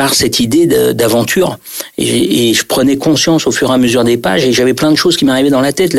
par 0.00 0.14
cette 0.14 0.40
idée 0.40 0.66
d'aventure. 0.94 1.58
Et, 1.98 2.54
je 2.54 2.64
prenais 2.64 2.96
conscience 2.96 3.46
au 3.46 3.52
fur 3.52 3.70
et 3.70 3.74
à 3.74 3.76
mesure 3.76 4.02
des 4.02 4.16
pages 4.16 4.46
et 4.46 4.52
j'avais 4.54 4.72
plein 4.72 4.90
de 4.90 4.96
choses 4.96 5.18
qui 5.18 5.26
m'arrivaient 5.26 5.50
dans 5.50 5.60
la 5.60 5.74
tête, 5.74 5.94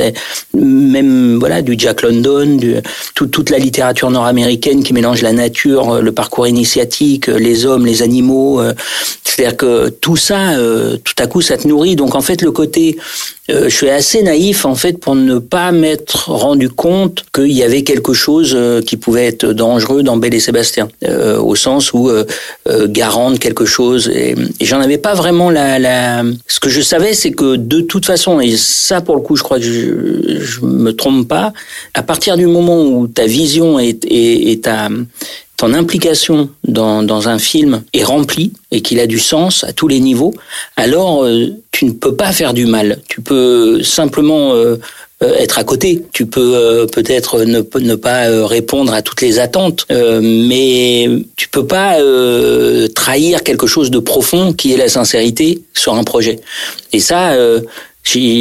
même 0.55 1.37
voilà 1.37 1.61
du 1.61 1.75
Jack 1.77 2.01
London, 2.01 2.57
du, 2.57 2.77
toute 3.13 3.51
la 3.51 3.59
littérature 3.59 4.09
nord-américaine 4.09 4.83
qui 4.83 4.93
mélange 4.93 5.21
la 5.21 5.33
nature, 5.33 6.01
le 6.01 6.11
parcours 6.11 6.47
initiatique, 6.47 7.27
les 7.27 7.67
hommes, 7.67 7.85
les 7.85 8.01
animaux. 8.01 8.59
Euh, 8.59 8.73
c'est-à-dire 9.23 9.55
que 9.55 9.89
tout 9.89 10.17
ça, 10.17 10.53
euh, 10.53 10.97
tout 10.97 11.13
à 11.19 11.27
coup, 11.27 11.41
ça 11.41 11.55
te 11.57 11.67
nourrit. 11.67 11.95
Donc 11.95 12.15
en 12.15 12.21
fait, 12.21 12.41
le 12.41 12.51
côté 12.51 12.97
euh, 13.49 13.65
je 13.65 13.75
suis 13.75 13.89
assez 13.89 14.21
naïf 14.21 14.65
en 14.65 14.75
fait 14.75 14.93
pour 14.93 15.15
ne 15.15 15.39
pas 15.39 15.71
m'être 15.71 16.29
rendu 16.29 16.69
compte 16.69 17.25
qu'il 17.33 17.51
y 17.51 17.63
avait 17.63 17.83
quelque 17.83 18.13
chose 18.13 18.57
qui 18.85 18.97
pouvait 18.97 19.25
être 19.25 19.47
dangereux 19.47 20.03
dans 20.03 20.17
Belle 20.17 20.33
et 20.33 20.39
Sébastien, 20.39 20.89
au 21.39 21.55
sens 21.55 21.93
où 21.93 22.09
garant 22.87 23.31
de 23.31 23.37
quelque 23.37 23.65
chose 23.65 24.09
et, 24.09 24.35
j'en 24.61 24.79
avais 24.79 24.97
pas 24.97 25.13
vraiment 25.13 25.49
la, 25.49 25.79
la... 25.79 26.23
Ce 26.47 26.59
que 26.59 26.69
je 26.69 26.81
savais, 26.81 27.13
c'est 27.13 27.31
que 27.31 27.55
de 27.55 27.81
toute 27.81 28.05
façon, 28.05 28.39
et 28.39 28.55
ça 28.57 29.01
pour 29.01 29.15
le 29.15 29.21
coup, 29.21 29.35
je 29.35 29.43
crois 29.43 29.57
que 29.57 29.65
je, 29.65 30.39
je 30.39 30.61
me 30.61 30.91
trompe 30.93 31.27
pas, 31.27 31.53
à 31.93 32.03
partir 32.03 32.37
du 32.37 32.47
moment 32.47 32.83
où 32.83 33.07
ta 33.07 33.25
vision 33.25 33.79
et, 33.79 33.97
et, 34.03 34.51
et 34.51 34.59
ta 34.59 34.89
ton 35.61 35.75
implication 35.75 36.49
dans, 36.63 37.29
un 37.29 37.37
film 37.37 37.83
est 37.93 38.03
remplie 38.03 38.51
et 38.71 38.81
qu'il 38.81 38.99
a 38.99 39.05
du 39.05 39.19
sens 39.19 39.63
à 39.63 39.73
tous 39.73 39.87
les 39.87 39.99
niveaux, 39.99 40.33
alors 40.75 41.23
euh, 41.23 41.49
tu 41.71 41.85
ne 41.85 41.91
peux 41.91 42.15
pas 42.15 42.31
faire 42.31 42.55
du 42.55 42.65
mal. 42.65 42.99
Tu 43.07 43.21
peux 43.21 43.83
simplement 43.83 44.55
euh, 44.55 44.77
euh, 45.21 45.35
être 45.35 45.59
à 45.59 45.63
côté. 45.63 46.01
Tu 46.13 46.25
peux 46.25 46.87
peut-être 46.91 47.43
ne, 47.43 47.93
pas 47.95 48.47
répondre 48.47 48.91
à 48.91 49.03
toutes 49.03 49.21
les 49.21 49.37
attentes, 49.37 49.85
mais 49.91 51.07
tu 51.35 51.47
peux 51.47 51.67
pas 51.67 51.97
trahir 52.95 53.43
quelque 53.43 53.67
chose 53.67 53.91
de 53.91 53.99
profond 53.99 54.53
qui 54.53 54.73
est 54.73 54.77
la 54.77 54.89
sincérité 54.89 55.61
sur 55.75 55.93
un 55.93 56.03
projet. 56.03 56.39
Et 56.91 56.99
ça, 56.99 57.37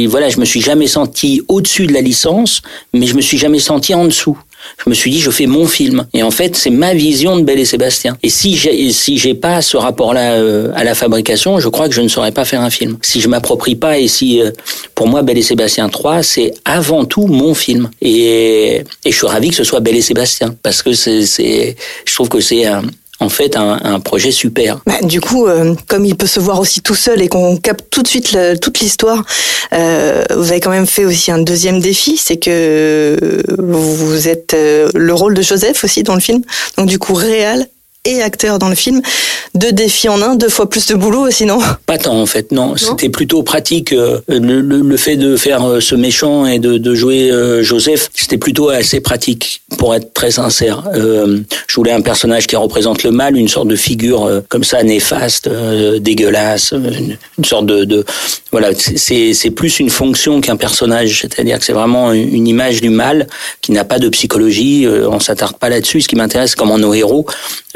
voilà, 0.07 0.29
je 0.29 0.39
me 0.39 0.45
suis 0.45 0.61
jamais 0.61 0.87
senti 0.87 1.43
au-dessus 1.47 1.85
de 1.85 1.93
la 1.93 2.01
licence, 2.01 2.63
mais 2.93 3.05
je 3.05 3.13
me 3.15 3.21
suis 3.21 3.37
jamais 3.37 3.59
senti 3.59 3.93
en 3.93 4.05
dessous 4.05 4.39
je 4.83 4.89
me 4.89 4.95
suis 4.95 5.11
dit 5.11 5.19
je 5.19 5.31
fais 5.31 5.45
mon 5.45 5.67
film. 5.67 6.05
Et 6.13 6.23
en 6.23 6.31
fait 6.31 6.55
c'est 6.55 6.69
ma 6.69 6.93
vision 6.93 7.37
de 7.37 7.43
Belle 7.43 7.59
et 7.59 7.65
Sébastien. 7.65 8.17
Et 8.23 8.29
si 8.29 8.55
j'ai 8.55 8.91
si 8.91 9.17
j'ai 9.17 9.33
pas 9.33 9.61
ce 9.61 9.77
rapport 9.77 10.13
là 10.13 10.33
euh, 10.33 10.71
à 10.75 10.83
la 10.83 10.95
fabrication 10.95 11.59
je 11.59 11.69
crois 11.69 11.87
que 11.87 11.95
je 11.95 12.01
ne 12.01 12.07
saurais 12.07 12.31
pas 12.31 12.45
faire 12.45 12.61
un 12.61 12.69
film. 12.69 12.97
Si 13.01 13.21
je 13.21 13.27
m'approprie 13.27 13.75
pas 13.75 13.97
et 13.99 14.07
si 14.07 14.41
euh, 14.41 14.51
pour 14.95 15.07
moi 15.07 15.21
Belle 15.21 15.37
et 15.37 15.43
Sébastien 15.43 15.89
3 15.89 16.23
c'est 16.23 16.53
avant 16.65 17.05
tout 17.05 17.27
mon 17.27 17.53
film. 17.53 17.89
Et, 18.01 18.83
et 19.05 19.11
je 19.11 19.15
suis 19.15 19.27
ravi 19.27 19.49
que 19.49 19.55
ce 19.55 19.63
soit 19.63 19.79
Belle 19.79 19.97
et 19.97 20.01
Sébastien. 20.01 20.55
Parce 20.63 20.81
que 20.81 20.93
c'est 20.93 21.75
je 22.05 22.13
trouve 22.13 22.29
que 22.29 22.39
c'est 22.39 22.65
un 22.65 22.83
en 23.21 23.29
fait 23.29 23.55
un, 23.55 23.79
un 23.83 23.99
projet 23.99 24.31
super. 24.31 24.79
Bah, 24.85 25.01
du 25.03 25.21
coup, 25.21 25.47
euh, 25.47 25.75
comme 25.87 26.05
il 26.05 26.15
peut 26.15 26.27
se 26.27 26.39
voir 26.39 26.59
aussi 26.59 26.81
tout 26.81 26.95
seul 26.95 27.21
et 27.21 27.29
qu'on 27.29 27.55
capte 27.55 27.85
tout 27.89 28.01
de 28.01 28.07
suite 28.07 28.37
toute 28.61 28.79
l'histoire, 28.79 29.23
euh, 29.73 30.23
vous 30.35 30.51
avez 30.51 30.59
quand 30.59 30.71
même 30.71 30.87
fait 30.87 31.05
aussi 31.05 31.31
un 31.31 31.37
deuxième 31.37 31.79
défi, 31.79 32.17
c'est 32.17 32.37
que 32.37 33.43
vous 33.59 34.27
êtes 34.27 34.53
euh, 34.53 34.89
le 34.95 35.13
rôle 35.13 35.35
de 35.35 35.41
Joseph 35.41 35.83
aussi 35.83 36.03
dans 36.03 36.15
le 36.15 36.19
film. 36.19 36.41
Donc 36.77 36.87
du 36.87 36.99
coup, 36.99 37.13
réel 37.13 37.67
et 38.05 38.21
acteur 38.21 38.57
dans 38.57 38.69
le 38.69 38.75
film. 38.75 39.01
Deux 39.53 39.71
défis 39.71 40.09
en 40.09 40.21
un, 40.21 40.35
deux 40.35 40.49
fois 40.49 40.69
plus 40.69 40.87
de 40.87 40.95
boulot 40.95 41.29
sinon 41.29 41.59
Pas 41.85 41.97
tant 41.97 42.19
en 42.19 42.25
fait, 42.25 42.51
non. 42.51 42.75
C'était 42.77 43.09
plutôt 43.09 43.43
pratique. 43.43 43.93
Euh, 43.93 44.21
le, 44.27 44.61
le, 44.61 44.81
le, 44.81 44.97
fait 44.97 45.17
de 45.17 45.35
faire 45.35 45.63
euh, 45.63 45.79
ce 45.81 45.93
méchant 45.93 46.45
et 46.47 46.57
de, 46.57 46.77
de 46.77 46.95
jouer 46.95 47.29
euh, 47.29 47.61
Joseph, 47.61 48.09
c'était 48.15 48.37
plutôt 48.37 48.69
assez 48.69 49.01
pratique, 49.01 49.61
pour 49.77 49.93
être 49.93 50.13
très 50.13 50.31
sincère. 50.31 50.83
Euh, 50.95 51.39
je 51.67 51.75
voulais 51.75 51.91
un 51.91 52.01
personnage 52.01 52.47
qui 52.47 52.55
représente 52.55 53.03
le 53.03 53.11
mal, 53.11 53.37
une 53.37 53.49
sorte 53.49 53.67
de 53.67 53.75
figure 53.75 54.41
comme 54.49 54.63
ça, 54.63 54.81
néfaste, 54.83 55.49
dégueulasse, 55.99 56.71
une, 56.71 57.17
une, 57.37 57.45
sorte 57.45 57.65
de... 57.67 57.83
de 57.83 58.05
voilà, 58.51 58.69
c'est 58.75 59.51
plus 59.51 59.79
une 59.79 59.89
fonction 59.89 60.41
qu'un 60.41 60.57
personnage, 60.57 61.21
c'est-à-dire 61.21 61.59
que 61.59 61.65
c'est 61.65 61.73
vraiment 61.73 62.11
une 62.11 62.47
image 62.47 62.81
du 62.81 62.89
mal 62.89 63.27
qui 63.61 63.71
n'a 63.71 63.85
pas 63.85 63.99
de 63.99 64.09
psychologie, 64.09 64.87
on 64.87 65.19
s'attarde 65.19 65.57
pas 65.57 65.69
là-dessus. 65.69 66.01
Ce 66.01 66.07
qui 66.07 66.15
m'intéresse, 66.15 66.55
comment 66.55 66.77
nos 66.77 66.93
héros... 66.93 67.25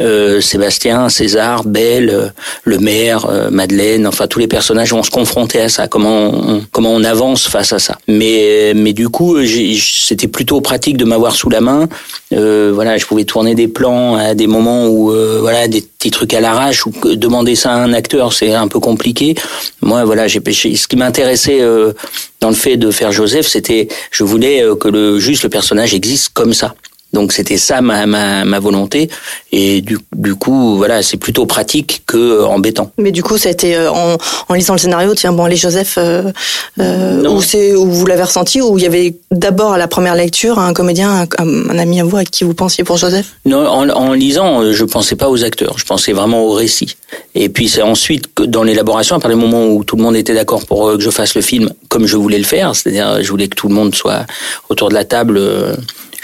Euh, 0.01 0.14
Sébastien, 0.41 1.09
César, 1.09 1.63
Belle, 1.63 2.09
euh, 2.09 2.27
le 2.63 2.77
maire, 2.79 3.25
euh, 3.29 3.49
Madeleine, 3.49 4.07
enfin 4.07 4.27
tous 4.27 4.39
les 4.39 4.47
personnages 4.47 4.91
vont 4.91 5.03
se 5.03 5.11
confronter 5.11 5.61
à 5.61 5.69
ça. 5.69 5.87
Comment 5.87 6.31
on, 6.33 6.61
comment 6.71 6.91
on 6.91 7.03
avance 7.03 7.47
face 7.47 7.73
à 7.73 7.79
ça. 7.79 7.97
Mais 8.07 8.73
mais 8.75 8.93
du 8.93 9.09
coup, 9.09 9.37
c'était 9.45 10.27
plutôt 10.27 10.61
pratique 10.61 10.97
de 10.97 11.05
m'avoir 11.05 11.35
sous 11.35 11.49
la 11.49 11.61
main. 11.61 11.87
voilà, 12.31 12.97
je 12.97 13.05
pouvais 13.05 13.25
tourner 13.25 13.55
des 13.55 13.67
plans 13.67 14.15
à 14.15 14.33
des 14.33 14.47
moments 14.47 14.87
où 14.87 15.11
voilà 15.41 15.67
des 15.67 15.81
petits 15.81 16.11
trucs 16.11 16.33
à 16.33 16.41
l'arrache 16.41 16.85
ou 16.85 16.91
demander 17.15 17.55
ça 17.55 17.71
à 17.71 17.77
un 17.77 17.93
acteur, 17.93 18.33
c'est 18.33 18.53
un 18.53 18.67
peu 18.67 18.79
compliqué. 18.79 19.35
Moi, 19.81 20.03
voilà, 20.05 20.27
j'ai 20.27 20.41
ce 20.41 20.87
qui 20.87 20.95
m'intéressait 20.95 21.61
dans 22.41 22.49
le 22.49 22.55
fait 22.55 22.77
de 22.77 22.91
faire 22.91 23.11
Joseph, 23.11 23.47
c'était 23.47 23.87
je 24.11 24.23
voulais 24.23 24.63
que 24.79 24.87
le 24.87 25.19
juste 25.19 25.43
le 25.43 25.49
personnage 25.49 25.93
existe 25.93 26.29
comme 26.33 26.53
ça. 26.53 26.75
Donc 27.13 27.31
c'était 27.31 27.57
ça 27.57 27.79
ma, 27.81 28.05
ma, 28.05 28.43
ma, 28.43 28.59
volonté. 28.59 29.09
Et 29.53 29.79
du, 29.79 29.97
du 30.13 30.35
coup 30.35 30.75
voilà 30.75 31.01
c'est 31.01 31.15
plutôt 31.15 31.45
pratique 31.45 32.03
que 32.05 32.17
euh, 32.17 32.45
embêtant. 32.45 32.91
Mais 32.97 33.11
du 33.11 33.23
coup 33.23 33.37
ça 33.37 33.47
a 33.47 33.51
été 33.53 33.75
euh, 33.75 33.89
en, 33.89 34.17
en 34.49 34.53
lisant 34.53 34.73
le 34.73 34.79
scénario 34.79 35.15
tiens 35.15 35.31
bon 35.31 35.45
les 35.45 35.55
Joseph 35.55 35.95
euh, 35.97 36.31
euh 36.79 37.25
où 37.29 37.41
c'est 37.41 37.73
où 37.73 37.89
vous 37.89 38.05
l'avez 38.05 38.23
ressenti 38.23 38.61
où 38.61 38.77
il 38.77 38.83
y 38.83 38.87
avait 38.87 39.15
d'abord 39.31 39.73
à 39.73 39.77
la 39.77 39.87
première 39.87 40.15
lecture 40.15 40.59
un 40.59 40.73
comédien 40.73 41.25
un, 41.39 41.47
un, 41.69 41.79
ami 41.79 42.01
à 42.01 42.03
vous 42.03 42.17
à 42.17 42.25
qui 42.25 42.43
vous 42.43 42.53
pensiez 42.53 42.83
pour 42.83 42.97
Joseph? 42.97 43.27
Non 43.45 43.65
en, 43.65 43.89
en, 43.89 44.11
lisant 44.11 44.73
je 44.73 44.83
pensais 44.83 45.15
pas 45.15 45.29
aux 45.29 45.43
acteurs. 45.45 45.77
Je 45.77 45.85
pensais 45.85 46.11
vraiment 46.11 46.43
au 46.43 46.51
récit. 46.51 46.97
Et 47.33 47.47
puis 47.47 47.69
c'est 47.69 47.81
ensuite 47.81 48.33
que 48.33 48.43
dans 48.43 48.63
l'élaboration 48.63 49.15
à 49.15 49.19
partir 49.19 49.37
du 49.37 49.45
moment 49.45 49.67
où 49.67 49.85
tout 49.85 49.95
le 49.95 50.03
monde 50.03 50.17
était 50.17 50.33
d'accord 50.33 50.65
pour 50.65 50.91
que 50.97 50.99
je 50.99 51.09
fasse 51.09 51.35
le 51.35 51.41
film 51.41 51.69
comme 51.87 52.07
je 52.07 52.17
voulais 52.17 52.39
le 52.39 52.43
faire 52.43 52.75
c'est-à-dire 52.75 53.23
je 53.23 53.29
voulais 53.29 53.47
que 53.47 53.55
tout 53.55 53.69
le 53.69 53.73
monde 53.73 53.95
soit 53.95 54.25
autour 54.69 54.89
de 54.89 54.95
la 54.95 55.05
table 55.05 55.39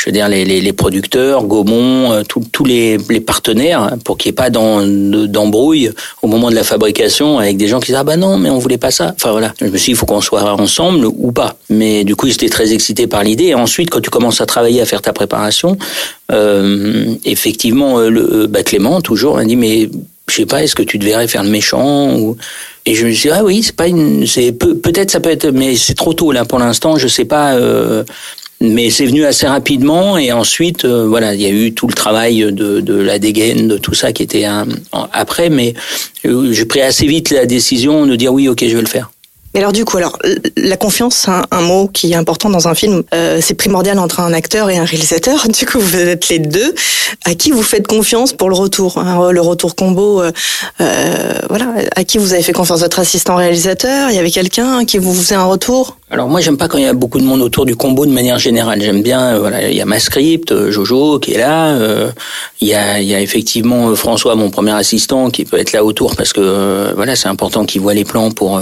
je 0.01 0.08
veux 0.08 0.13
dire 0.13 0.27
les, 0.29 0.46
les, 0.46 0.74
producteurs, 0.74 1.43
Gaumont, 1.43 2.12
euh, 2.12 2.24
tous 2.24 2.65
les, 2.65 2.98
les, 3.08 3.20
partenaires, 3.20 3.98
pour 4.03 4.17
qu'il 4.17 4.29
n'y 4.29 4.34
ait 4.34 4.36
pas 4.36 4.50
d'embrouille 4.50 5.91
au 6.24 6.27
moment 6.27 6.50
de 6.50 6.55
la 6.55 6.63
fabrication 6.63 7.38
avec 7.38 7.55
des 7.58 7.67
gens 7.67 7.79
qui 7.79 7.91
disent 7.91 8.00
ah 8.00 8.03
bah 8.03 8.17
non 8.17 8.39
mais 8.39 8.50
on 8.50 8.58
voulait 8.58 8.79
pas 8.79 8.89
ça. 8.89 9.13
Enfin 9.15 9.29
voilà, 9.29 9.53
je 9.62 9.67
me 9.67 9.77
suis 9.77 9.86
dit 9.86 9.91
il 9.91 9.96
faut 9.96 10.08
qu'on 10.08 10.20
soit 10.20 10.41
ensemble 10.53 11.05
ou 11.05 11.31
pas. 11.31 11.55
Mais 11.70 12.03
du 12.03 12.15
coup 12.15 12.27
j'étais 12.27 12.50
très 12.50 12.74
excité 12.74 13.05
par 13.05 13.24
l'idée. 13.24 13.46
Et 13.46 13.53
ensuite 13.53 13.91
quand 13.91 14.01
tu 14.01 14.10
commences 14.10 14.41
à 14.41 14.48
travailler 14.48 14.81
à 14.81 14.86
faire 14.86 15.03
ta 15.03 15.13
préparation, 15.13 15.77
euh, 16.31 17.13
effectivement 17.24 18.00
euh, 18.00 18.10
le, 18.10 18.48
bah 18.48 18.63
Clément 18.63 19.01
toujours 19.01 19.38
a 19.38 19.46
dit 19.46 19.55
mais 19.55 19.88
je 20.29 20.36
sais 20.36 20.46
pas, 20.48 20.63
est-ce 20.63 20.75
que 20.75 20.84
tu 20.84 20.98
devrais 20.98 21.27
faire 21.27 21.43
le 21.43 21.50
méchant 21.50 22.15
ou... 22.15 22.38
Et 22.88 22.96
je 22.96 23.05
me 23.05 23.12
suis 23.12 23.29
dit, 23.29 23.36
ah 23.38 23.43
oui, 23.43 23.62
c'est 23.62 23.75
pas 23.75 23.88
une, 23.88 24.25
c'est 24.25 24.51
peut, 24.51 24.75
peut-être 24.75 25.12
ça 25.12 25.20
peut 25.20 25.29
être, 25.29 25.51
mais 25.51 25.75
c'est 25.75 25.93
trop 25.93 26.13
tôt 26.15 26.31
là 26.31 26.46
pour 26.46 26.58
l'instant. 26.58 26.98
Je 26.98 27.08
sais 27.08 27.25
pas. 27.25 27.55
Mais 28.62 28.89
c'est 28.89 29.06
venu 29.06 29.25
assez 29.25 29.48
rapidement 29.48 30.18
et 30.18 30.32
ensuite, 30.32 30.86
euh, 30.86 31.08
voilà, 31.08 31.34
il 31.34 31.41
y 31.41 31.46
a 31.46 31.50
eu 31.50 31.74
tout 31.74 31.88
le 31.88 31.94
travail 31.94 32.53
de, 32.53 32.80
de 32.80 32.94
la 32.94 33.20
dégaine, 33.20 33.68
de 33.68 33.77
tout 33.77 33.94
ça 33.94 34.13
qui 34.13 34.24
était 34.24 34.46
un, 34.46 34.68
après, 35.12 35.50
mais 35.50 35.74
euh, 36.25 36.53
j'ai 36.53 36.65
pris 36.65 36.82
assez 36.82 37.08
vite 37.08 37.32
la 37.32 37.46
décision 37.46 38.06
de 38.06 38.15
dire 38.15 38.32
oui, 38.32 38.48
ok, 38.48 38.63
je 38.65 38.75
vais 38.75 38.82
le 38.82 38.88
faire. 38.88 39.10
Mais 39.53 39.60
alors 39.60 39.74
du 39.74 39.84
coup, 39.84 39.98
alors 39.98 40.18
la 40.56 40.77
confiance, 40.77 41.27
un, 41.27 41.44
un 41.51 41.62
mot 41.62 41.88
qui 41.88 42.13
est 42.13 42.15
important 42.15 42.50
dans 42.50 42.68
un 42.68 42.75
film, 42.75 43.03
euh, 43.13 43.39
c'est 43.41 43.53
primordial 43.53 44.00
entre 44.00 44.22
un 44.22 44.34
acteur 44.34 44.70
et 44.70 44.77
un 44.77 44.86
réalisateur. 44.86 45.46
Du 45.51 45.65
coup, 45.65 45.80
vous 45.80 45.98
êtes 45.98 46.30
les 46.30 46.39
deux. 46.39 46.74
À 47.25 47.36
qui 47.36 47.51
vous 47.51 47.62
faites 47.62 47.88
confiance 47.88 48.32
pour 48.32 48.50
le 48.50 48.56
retour, 48.56 48.98
hein, 48.98 49.32
le 49.32 49.41
retour 49.41 49.75
combo 49.75 50.22
euh, 50.22 50.32
euh, 50.80 51.34
Voilà, 51.50 51.74
à 51.96 52.03
qui 52.03 52.18
vous 52.18 52.34
avez 52.34 52.41
fait 52.41 52.53
confiance? 52.53 52.80
Votre 52.80 53.00
assistant 53.00 53.36
réalisateur? 53.36 54.10
Il 54.10 54.15
y 54.15 54.20
avait 54.20 54.32
quelqu'un 54.32 54.86
qui 54.86 54.98
vous 54.98 55.13
faisait 55.13 55.36
un 55.36 55.44
retour? 55.44 55.98
Alors 56.13 56.27
moi, 56.27 56.41
j'aime 56.41 56.58
pas 56.58 56.68
quand 56.68 56.77
il 56.77 56.84
y 56.84 56.88
a 56.88 56.94
beaucoup 56.94 57.20
de 57.20 57.24
monde 57.24 57.41
autour 57.41 57.65
du 57.65 57.77
combo 57.77 58.06
de 58.06 58.12
manière 58.12 58.38
générale. 58.38 58.82
J'aime 58.82 59.01
bien, 59.01 59.36
euh, 59.36 59.39
voilà, 59.39 59.70
il 59.70 59.77
y 59.77 59.80
a 59.80 59.86
ma 59.86 59.98
script, 59.98 60.51
euh, 60.51 60.70
Jojo 60.70 61.20
qui 61.20 61.36
est 61.36 61.38
là. 61.38 61.70
Euh, 61.70 62.12
il 62.60 62.68
y 62.68 62.74
a, 62.74 63.00
il 63.00 63.08
y 63.08 63.15
a 63.15 63.22
effectivement 63.22 63.96
François, 63.96 64.36
mon 64.36 64.50
premier 64.50 64.74
assistant, 64.74 65.30
qui 65.30 65.46
peut 65.46 65.58
être 65.58 65.72
là 65.72 65.86
autour 65.86 66.18
parce 66.18 66.34
que 66.34 66.94
voilà, 66.96 67.15
c'est 67.15 67.30
important 67.30 67.63
qu'il 67.63 67.80
voit 67.80 67.94
les 67.94 68.03
plans 68.03 68.30
pour. 68.30 68.62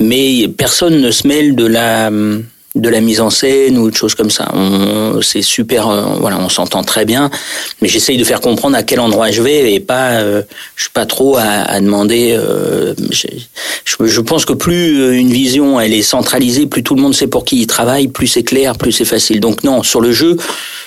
mais 0.00 0.48
personne 0.48 1.00
ne 1.00 1.10
se 1.10 1.26
mêle 1.26 1.56
de 1.56 1.64
la 1.64 2.10
de 2.74 2.88
la 2.88 3.00
mise 3.00 3.20
en 3.20 3.28
scène 3.28 3.76
ou 3.76 3.90
de 3.90 3.96
choses 3.96 4.14
comme 4.14 4.30
ça. 4.30 4.50
C'est 5.20 5.42
super, 5.42 5.88
euh, 5.88 6.02
voilà, 6.18 6.38
on 6.38 6.48
s'entend 6.48 6.82
très 6.82 7.04
bien, 7.04 7.30
mais 7.80 7.88
j'essaye 7.88 8.16
de 8.16 8.24
faire 8.24 8.40
comprendre 8.40 8.76
à 8.76 8.82
quel 8.82 8.98
endroit 9.00 9.30
je 9.30 9.42
vais 9.42 9.74
et 9.74 9.80
pas, 9.80 10.12
euh, 10.12 10.42
je 10.74 10.84
suis 10.84 10.92
pas 10.92 11.04
trop 11.04 11.36
à, 11.36 11.42
à 11.42 11.80
demander. 11.80 12.32
Euh, 12.32 12.94
je, 13.10 14.06
je, 14.06 14.20
pense 14.20 14.46
que 14.46 14.54
plus 14.54 15.18
une 15.18 15.30
vision 15.30 15.80
elle 15.80 15.92
est 15.92 16.02
centralisée, 16.02 16.66
plus 16.66 16.82
tout 16.82 16.94
le 16.94 17.02
monde 17.02 17.14
sait 17.14 17.26
pour 17.26 17.44
qui 17.44 17.60
il 17.60 17.66
travaille, 17.66 18.08
plus 18.08 18.26
c'est 18.26 18.42
clair, 18.42 18.76
plus 18.78 18.92
c'est 18.92 19.04
facile. 19.04 19.40
Donc 19.40 19.64
non, 19.64 19.82
sur 19.82 20.00
le 20.00 20.12
jeu, 20.12 20.38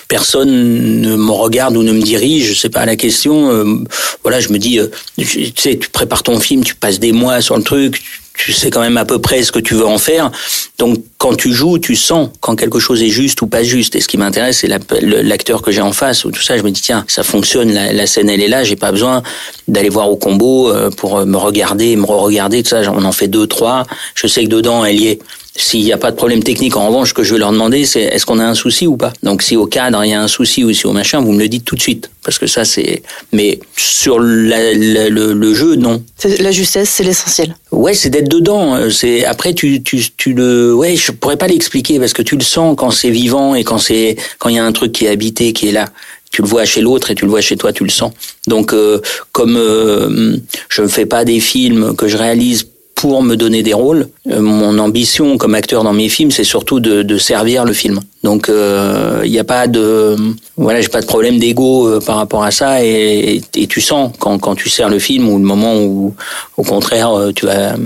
personne 0.08 1.00
ne 1.00 1.14
me 1.14 1.30
regarde 1.30 1.76
ou 1.76 1.84
ne 1.84 1.92
me 1.92 2.02
dirige. 2.02 2.60
C'est 2.60 2.70
pas 2.70 2.84
la 2.84 2.96
question. 2.96 3.84
voilà, 4.22 4.40
je 4.40 4.48
me 4.48 4.58
dis, 4.58 4.80
tu 5.16 5.52
sais, 5.56 5.78
tu 5.78 5.88
prépares 5.88 6.24
ton 6.24 6.40
film, 6.40 6.64
tu 6.64 6.74
passes 6.74 6.98
des 6.98 7.12
mois 7.12 7.40
sur 7.40 7.56
le 7.56 7.62
truc 7.62 8.02
tu 8.36 8.52
sais 8.52 8.70
quand 8.70 8.80
même 8.80 8.96
à 8.96 9.04
peu 9.04 9.18
près 9.18 9.42
ce 9.42 9.52
que 9.52 9.58
tu 9.58 9.74
veux 9.74 9.86
en 9.86 9.98
faire. 9.98 10.30
Donc 10.78 10.98
quand 11.18 11.34
tu 11.34 11.52
joues, 11.52 11.78
tu 11.78 11.96
sens 11.96 12.30
quand 12.40 12.56
quelque 12.56 12.78
chose 12.78 13.02
est 13.02 13.08
juste 13.08 13.42
ou 13.42 13.46
pas 13.46 13.62
juste. 13.62 13.96
Et 13.96 14.00
ce 14.00 14.08
qui 14.08 14.18
m'intéresse, 14.18 14.58
c'est 14.58 14.68
l'acteur 15.00 15.62
que 15.62 15.70
j'ai 15.70 15.80
en 15.80 15.92
face 15.92 16.24
ou 16.24 16.30
tout 16.30 16.42
ça. 16.42 16.56
Je 16.56 16.62
me 16.62 16.70
dis 16.70 16.82
tiens, 16.82 17.04
ça 17.08 17.22
fonctionne, 17.22 17.72
la, 17.72 18.06
scène 18.06 18.30
elle 18.30 18.42
est 18.42 18.48
là. 18.48 18.64
J'ai 18.64 18.76
pas 18.76 18.92
besoin 18.92 19.22
d'aller 19.68 19.88
voir 19.88 20.10
au 20.10 20.16
combo 20.16 20.70
euh, 20.70 20.90
pour 20.90 21.24
me 21.24 21.36
regarder, 21.36 21.96
me 21.96 22.04
re-regarder 22.04 22.62
tout 22.62 22.70
ça. 22.70 22.82
On 22.92 23.04
en 23.04 23.12
fait 23.12 23.28
deux, 23.28 23.46
trois. 23.46 23.84
Je 24.14 24.26
sais 24.26 24.44
que 24.44 24.50
dedans 24.50 24.84
elle 24.84 25.00
y 25.00 25.08
est. 25.08 25.22
S'il 25.56 25.82
n'y 25.84 25.92
a 25.92 25.96
pas 25.96 26.10
de 26.10 26.16
problème 26.16 26.42
technique, 26.42 26.76
en 26.76 26.86
revanche, 26.86 27.10
ce 27.10 27.14
que 27.14 27.22
je 27.22 27.32
vais 27.32 27.38
leur 27.38 27.52
demander, 27.52 27.84
c'est 27.86 28.02
est-ce 28.02 28.26
qu'on 28.26 28.38
a 28.38 28.44
un 28.44 28.54
souci 28.54 28.86
ou 28.86 28.96
pas? 28.96 29.12
Donc 29.22 29.42
si 29.42 29.56
au 29.56 29.66
cadre 29.66 30.04
il 30.04 30.10
y 30.10 30.14
a 30.14 30.20
un 30.20 30.28
souci 30.28 30.64
ou 30.64 30.72
si 30.72 30.86
au 30.86 30.92
machin, 30.92 31.20
vous 31.20 31.32
me 31.32 31.38
le 31.38 31.48
dites 31.48 31.64
tout 31.64 31.76
de 31.76 31.80
suite, 31.80 32.10
parce 32.24 32.38
que 32.38 32.46
ça 32.46 32.64
c'est. 32.64 33.02
Mais 33.32 33.58
sur 33.76 34.20
la, 34.20 34.74
la, 34.74 35.08
le, 35.08 35.32
le, 35.32 35.54
jeu, 35.54 35.76
non. 35.76 36.02
La 36.38 36.50
justesse, 36.50 36.90
c'est 36.90 37.04
l'essentiel. 37.04 37.56
Ouais, 37.72 37.94
c'est 37.94 38.10
d'être 38.10 38.28
dedans. 38.28 38.90
C'est 38.90 39.24
après 39.24 39.54
tu 39.54 39.82
tu 39.82 40.02
tu 40.16 40.34
le. 40.34 40.74
Ouais, 40.74 40.96
je 40.96 41.12
pourrais 41.12 41.36
pas 41.36 41.48
l'expliquer 41.48 41.98
parce 41.98 42.12
que 42.12 42.22
tu 42.22 42.36
le 42.36 42.44
sens 42.44 42.76
quand 42.76 42.90
c'est 42.90 43.10
vivant 43.10 43.54
et 43.54 43.64
quand 43.64 43.78
c'est 43.78 44.16
quand 44.38 44.48
il 44.50 44.56
y 44.56 44.58
a 44.58 44.64
un 44.64 44.72
truc 44.72 44.92
qui 44.92 45.06
est 45.06 45.08
habité, 45.08 45.52
qui 45.52 45.68
est 45.68 45.72
là 45.72 45.86
tu 46.32 46.42
le 46.42 46.48
vois 46.48 46.66
chez 46.66 46.82
l'autre 46.82 47.10
et 47.10 47.14
tu 47.14 47.24
le 47.24 47.30
vois 47.30 47.40
chez 47.40 47.56
toi, 47.56 47.72
tu 47.72 47.82
le 47.82 47.88
sens. 47.88 48.12
Donc, 48.46 48.74
euh, 48.74 49.00
comme 49.32 49.56
euh, 49.56 50.36
je 50.68 50.82
ne 50.82 50.88
fais 50.88 51.06
pas 51.06 51.24
des 51.24 51.40
films 51.40 51.96
que 51.96 52.08
je 52.08 52.18
réalise 52.18 52.66
pour 52.94 53.22
me 53.22 53.36
donner 53.36 53.62
des 53.62 53.74
rôles. 53.74 54.08
Euh, 54.28 54.40
mon 54.40 54.78
ambition 54.78 55.38
comme 55.38 55.54
acteur 55.54 55.84
dans 55.84 55.92
mes 55.92 56.08
films, 56.08 56.30
c'est 56.30 56.44
surtout 56.44 56.80
de, 56.80 57.02
de, 57.02 57.18
servir 57.18 57.64
le 57.64 57.72
film. 57.72 58.00
Donc 58.26 58.46
il 58.48 58.54
euh, 58.54 59.24
n'y 59.24 59.38
a 59.38 59.44
pas 59.44 59.68
de 59.68 60.16
voilà, 60.56 60.80
j'ai 60.80 60.88
pas 60.88 61.00
de 61.00 61.06
problème 61.06 61.38
d'ego 61.38 61.86
euh, 61.86 62.00
par 62.00 62.16
rapport 62.16 62.42
à 62.42 62.50
ça 62.50 62.84
et, 62.84 63.40
et, 63.54 63.66
tu 63.68 63.80
sens 63.80 64.10
quand, 64.18 64.36
quand 64.40 64.56
tu 64.56 64.68
sers 64.68 64.88
le 64.88 64.98
film 64.98 65.28
ou 65.28 65.38
le 65.38 65.44
moment 65.44 65.80
où 65.80 66.12
au 66.56 66.64
contraire 66.64 67.12
euh, 67.12 67.30
tu 67.32 67.46
vas 67.46 67.76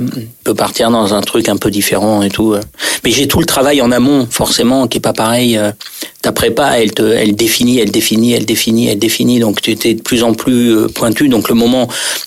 peux 0.42 0.54
partir 0.54 0.90
dans 0.90 1.12
un 1.12 1.20
truc 1.20 1.50
un 1.50 1.58
peu 1.58 1.70
différent 1.70 2.22
et 2.22 2.30
tout. 2.30 2.54
Mais 3.04 3.10
j'ai 3.10 3.28
tout 3.28 3.38
le 3.38 3.44
travail 3.44 3.82
en 3.82 3.92
amont 3.92 4.26
forcément 4.30 4.88
qui 4.88 4.96
est 4.96 5.02
pas 5.02 5.12
pareil. 5.12 5.60
Ta 6.22 6.32
prépa, 6.32 6.80
elle 6.80 6.92
te, 6.92 7.02
elle 7.02 7.36
définit, 7.36 7.78
elle 7.78 7.90
définit, 7.90 8.32
elle 8.32 8.46
définit, 8.46 8.88
elle 8.88 8.98
définit. 8.98 9.40
Donc 9.40 9.60
tu 9.60 9.72
es 9.72 9.94
de 9.94 10.00
plus 10.00 10.22
en 10.22 10.32
plus 10.32 10.88
pointu. 10.94 11.28
Donc 11.28 11.50
le 11.50 11.54
moment 11.54 11.86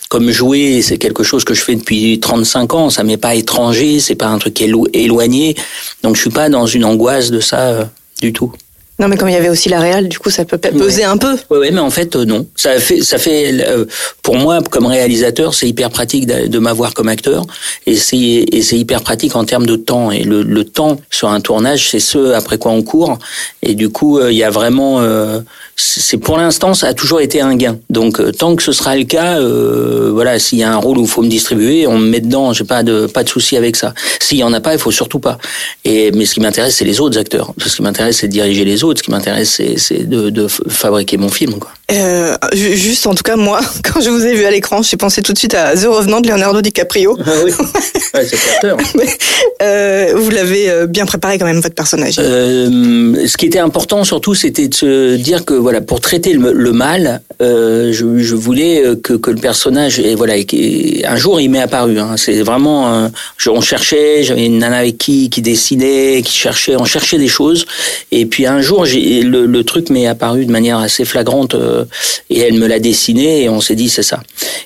comme 0.10 0.30
jouer, 0.30 0.84
c'est 0.84 1.00
quelque 1.00 1.24
chose 1.24 1.44
que 1.44 1.56
je 1.56 1.64
fais 1.64 1.76
depuis 1.76 2.20
35 2.20 2.74
ans. 2.76 2.90
Ça 2.92 3.04
m'est 3.04 3.18
pas 3.18 3.34
étranger, 3.34 4.00
c'est 4.00 4.14
pas 4.14 4.28
un 4.28 4.38
truc 4.38 4.62
éloigné. 4.62 5.56
Donc 6.04 6.16
je 6.16 6.22
suis 6.22 6.30
pas 6.30 6.50
dans 6.50 6.68
une 6.68 6.86
angoisse 6.86 7.32
de 7.32 7.40
ça 7.40 7.90
du 8.24 8.32
tout. 8.32 8.52
Non, 9.00 9.08
mais 9.08 9.18
comme 9.18 9.28
il 9.28 9.34
y 9.34 9.38
avait 9.44 9.50
aussi 9.50 9.70
la 9.70 9.80
réal, 9.80 10.08
du 10.08 10.20
coup, 10.20 10.30
ça 10.30 10.46
peut 10.46 10.60
peser 10.60 11.04
un 11.04 11.18
peu. 11.18 11.36
Oui, 11.50 11.58
ouais, 11.58 11.72
mais 11.72 11.80
en 11.80 11.90
fait, 11.90 12.16
euh, 12.16 12.26
non. 12.26 12.46
Ça 12.56 12.80
fait, 12.80 13.02
ça 13.02 13.18
fait, 13.18 13.52
euh, 13.52 13.86
pour 14.22 14.36
moi, 14.36 14.62
comme 14.70 14.86
réalisateur, 14.86 15.56
c'est 15.56 15.68
hyper 15.68 15.90
pratique 15.90 16.28
de, 16.28 16.46
de 16.46 16.60
m'avoir 16.60 16.94
comme 16.94 17.10
acteur, 17.10 17.44
et 17.88 17.96
c'est, 17.96 18.18
et 18.18 18.62
c'est 18.62 18.78
hyper 18.78 19.02
pratique 19.02 19.36
en 19.36 19.46
termes 19.46 19.66
de 19.66 19.76
temps. 19.76 20.12
Et 20.12 20.24
le, 20.24 20.44
le 20.44 20.64
temps 20.64 21.02
sur 21.10 21.30
un 21.30 21.42
tournage, 21.42 21.90
c'est 21.90 22.00
ce 22.00 22.34
après 22.34 22.60
quoi 22.60 22.72
on 22.72 22.84
court. 22.84 23.18
Et 23.64 23.74
du 23.74 23.90
coup, 23.90 24.20
euh, 24.20 24.32
il 24.32 24.38
y 24.38 24.44
a 24.44 24.52
vraiment, 24.52 25.02
c'est 25.76 26.18
pour 26.18 26.38
l'instant, 26.38 26.74
ça 26.74 26.88
a 26.88 26.94
toujours 26.94 27.20
été 27.20 27.42
un 27.42 27.56
gain. 27.56 27.78
Donc, 27.90 28.22
tant 28.38 28.56
que 28.56 28.64
ce 28.64 28.72
sera 28.72 28.96
le 28.96 29.06
cas, 29.06 29.40
voilà, 30.12 30.38
s'il 30.40 30.60
y 30.60 30.64
a 30.64 30.72
un 30.72 30.78
rôle 30.78 30.98
où 30.98 31.02
il 31.02 31.08
faut 31.08 31.24
me 31.24 31.30
distribuer, 31.30 31.88
on 31.88 31.98
me 31.98 32.08
met 32.08 32.22
dedans. 32.22 32.54
J'ai 32.54 32.64
pas 32.64 32.84
de, 32.84 33.08
pas 33.08 33.24
de 33.24 33.30
souci 33.30 33.58
avec 33.58 33.76
ça. 33.76 33.94
S'il 34.20 34.38
y 34.38 34.44
en 34.44 34.54
a 34.54 34.62
pas, 34.62 34.74
il 34.74 34.80
faut 34.80 34.92
surtout 34.92 35.20
pas. 35.20 35.38
Et 35.84 36.12
mais 36.12 36.26
ce 36.26 36.36
qui 36.36 36.42
m'intéresse, 36.42 36.76
c'est 36.76 36.86
les 36.86 37.00
autres 37.00 37.18
acteurs. 37.18 37.54
Ce 37.58 37.76
qui 37.76 37.82
m'intéresse, 37.82 38.18
c'est 38.18 38.28
de 38.28 38.34
diriger 38.34 38.66
les 38.66 38.84
autres. 38.84 39.00
Ce 39.00 39.04
qui 39.04 39.12
m'intéresse, 39.12 39.62
c'est 39.78 40.08
de, 40.08 40.30
de, 40.30 40.48
fabriquer 40.48 41.18
mon 41.18 41.30
film. 41.30 41.60
Quoi. 41.60 41.72
Euh, 41.92 42.36
juste, 42.54 43.06
en 43.08 43.14
tout 43.14 43.24
cas, 43.24 43.36
moi, 43.36 43.60
quand 43.84 44.02
je 44.02 44.10
vous 44.10 44.26
ai 44.26 44.34
vu 44.34 44.46
à 44.46 44.52
l'écran, 44.52 44.82
j'ai 44.82 44.98
pensé 44.98 45.22
tout 45.22 45.34
de 45.34 45.38
suite 45.38 45.54
à 45.54 45.76
The 45.76 45.86
Revenant 45.86 46.22
de 46.22 46.28
Leonardo 46.30 46.62
DiCaprio. 46.62 47.18
Ah 47.26 47.32
oui, 47.44 47.52
ouais, 48.14 48.26
c'est 48.26 48.38
euh, 49.62 50.14
vous 50.16 50.30
l'avez 50.30 50.70
euh, 50.70 50.88
bien 50.88 51.06
préparé 51.06 51.38
quand 51.38 51.46
même, 51.46 51.60
votre 51.60 51.76
personnage. 51.76 52.16
Euh, 52.20 53.28
ce 53.28 53.38
qui 53.38 53.46
était 53.46 53.60
important 53.60 54.04
surtout, 54.04 54.36
c'était 54.36 54.68
de 54.68 54.74
se 54.74 55.16
dire 55.16 55.46
que 55.46 55.54
voilà, 55.54 55.82
pour 55.82 56.00
traiter 56.02 56.34
le, 56.34 56.54
le 56.54 56.72
mal, 56.72 57.22
je, 57.40 57.92
je, 57.92 58.36
voulais 58.36 58.84
que, 59.04 59.14
que, 59.14 59.32
le 59.32 59.38
personnage, 59.38 60.00
et 60.00 60.16
voilà, 60.16 60.38
et, 60.38 61.04
un 61.06 61.18
jour 61.18 61.42
il 61.42 61.50
m'est 61.50 61.62
apparu. 61.62 62.00
Hein, 62.00 62.16
c'est 62.16 62.42
vraiment, 62.42 63.10
on 63.48 63.62
cherchait, 63.62 64.24
j'avais 64.24 64.46
une 64.46 64.60
nana 64.60 64.78
avec 64.78 64.98
qui 64.98 65.30
qui 65.30 65.42
dessinait, 65.42 66.22
qui 66.24 66.34
cherchait, 66.34 66.76
on 66.78 66.86
cherchait 66.86 67.18
des 67.18 67.28
choses, 67.28 67.66
et 68.12 68.26
puis 68.26 68.46
un 68.46 68.62
jour, 68.62 68.86
le, 68.86 69.46
le, 69.46 69.64
truc 69.64 69.90
m'est 69.90 70.08
apparu 70.08 70.46
de 70.46 70.52
manière 70.52 70.78
assez 70.78 71.04
flagrante 71.04 71.56
euh, 71.74 71.86
et 72.30 72.40
elle 72.40 72.56
me 72.56 72.68
l'a 72.68 72.80
dessiné 72.80 73.44
et 73.44 73.50
on 73.50 73.62
s'est 73.62 73.76
dit 73.76 73.90
c'est 73.90 74.04
ça. 74.04 74.22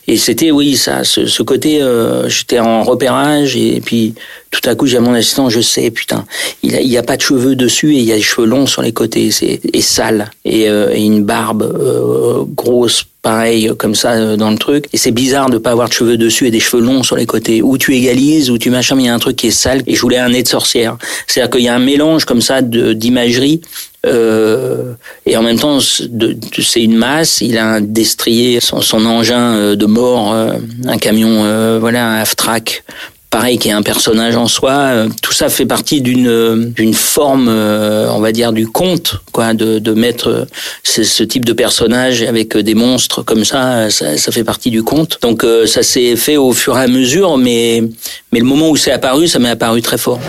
Et 0.07 0.17
c'était 0.17 0.51
oui 0.51 0.75
ça, 0.75 1.03
ce, 1.03 1.41
côté, 1.43 1.81
euh, 1.81 2.29
j'étais 2.29 2.59
en 2.59 2.83
repérage 2.83 3.55
et 3.55 3.81
puis 3.83 4.13
tout 4.51 4.67
à 4.69 4.75
coup 4.75 4.87
j'ai 4.87 4.99
mon 4.99 5.13
assistant, 5.13 5.49
je 5.49 5.61
sais 5.61 5.91
putain, 5.91 6.25
il 6.63 6.71
y 6.71 6.97
a, 6.97 6.99
a 6.99 7.03
pas 7.03 7.17
de 7.17 7.21
cheveux 7.21 7.55
dessus 7.55 7.93
et 7.95 7.99
il 7.99 8.05
y 8.05 8.11
a 8.11 8.15
des 8.15 8.21
cheveux 8.21 8.47
longs 8.47 8.67
sur 8.67 8.81
les 8.81 8.93
côtés, 8.93 9.31
c'est 9.31 9.59
et 9.73 9.81
sale 9.81 10.31
et, 10.45 10.69
euh, 10.69 10.91
et 10.93 11.03
une 11.03 11.23
barbe 11.23 11.63
euh, 11.63 12.43
grosse 12.55 13.05
pareil 13.21 13.71
comme 13.77 13.95
ça 13.95 14.13
euh, 14.13 14.37
dans 14.37 14.51
le 14.51 14.57
truc. 14.57 14.85
Et 14.93 14.97
c'est 14.97 15.11
bizarre 15.11 15.49
de 15.49 15.57
pas 15.57 15.71
avoir 15.71 15.89
de 15.89 15.93
cheveux 15.93 16.17
dessus 16.17 16.47
et 16.47 16.51
des 16.51 16.61
cheveux 16.61 16.81
longs 16.81 17.03
sur 17.03 17.17
les 17.17 17.25
côtés. 17.25 17.61
Où 17.61 17.77
tu 17.77 17.93
égalises 17.93 18.49
ou 18.49 18.57
tu 18.57 18.69
machin 18.69 18.95
mais 18.95 19.03
il 19.03 19.05
y 19.07 19.09
a 19.09 19.13
un 19.13 19.19
truc 19.19 19.35
qui 19.35 19.47
est 19.47 19.51
sale. 19.51 19.81
Et 19.85 19.95
je 19.95 20.01
voulais 20.01 20.17
un 20.17 20.29
nez 20.29 20.43
de 20.43 20.47
sorcière. 20.47 20.97
C'est-à-dire 21.27 21.49
qu'il 21.49 21.63
y 21.63 21.67
a 21.67 21.75
un 21.75 21.79
mélange 21.79 22.23
comme 22.23 22.41
ça 22.41 22.61
d'imagerie 22.61 23.61
euh, 24.05 24.93
et 25.25 25.35
en 25.37 25.43
même 25.43 25.59
temps, 25.59 25.79
c'est 25.79 26.81
une 26.81 26.95
masse. 26.95 27.41
Il 27.41 27.57
a 27.57 27.65
un 27.65 27.81
destrier, 27.81 28.59
son, 28.59 28.81
son 28.81 29.05
engin 29.05 29.55
euh, 29.55 29.75
de 29.75 29.85
mort, 29.85 30.33
euh, 30.33 30.53
un 30.85 30.97
camion, 30.97 31.43
euh, 31.43 31.77
voilà, 31.79 32.07
un 32.07 32.15
half-track 32.21 32.83
pareil 33.29 33.57
qui 33.57 33.69
est 33.69 33.73
un 33.73 33.81
personnage 33.81 34.35
en 34.35 34.47
soi 34.47 35.05
tout 35.21 35.33
ça 35.33 35.49
fait 35.49 35.65
partie 35.65 36.01
d'une 36.01 36.71
d'une 36.71 36.93
forme 36.93 37.49
on 37.49 38.19
va 38.19 38.31
dire 38.31 38.53
du 38.53 38.67
conte 38.67 39.17
quoi 39.31 39.53
de 39.53 39.79
de 39.79 39.93
mettre 39.93 40.47
ce, 40.83 41.03
ce, 41.03 41.23
type 41.23 41.43
de 41.43 41.53
personnage 41.53 42.23
avec 42.23 42.55
des 42.57 42.73
monstres 42.73 43.23
comme 43.23 43.43
ça 43.43 43.89
ça, 43.89 44.17
ça 44.17 44.31
fait 44.31 44.45
partie 44.45 44.71
du 44.71 44.81
conte 44.83 45.19
donc 45.21 45.45
ça 45.65 45.83
s'est 45.83 46.15
fait 46.15 46.37
au 46.37 46.53
fur 46.53 46.77
et 46.77 46.83
à 46.83 46.87
mesure 46.87 47.37
mais 47.37 47.83
mais 48.31 48.39
le 48.39 48.45
moment 48.45 48.69
où 48.69 48.77
c'est 48.77 48.91
apparu 48.91 49.27
ça 49.27 49.39
m'est 49.39 49.49
apparu 49.49 49.81
très 49.81 49.97
fort 49.97 50.19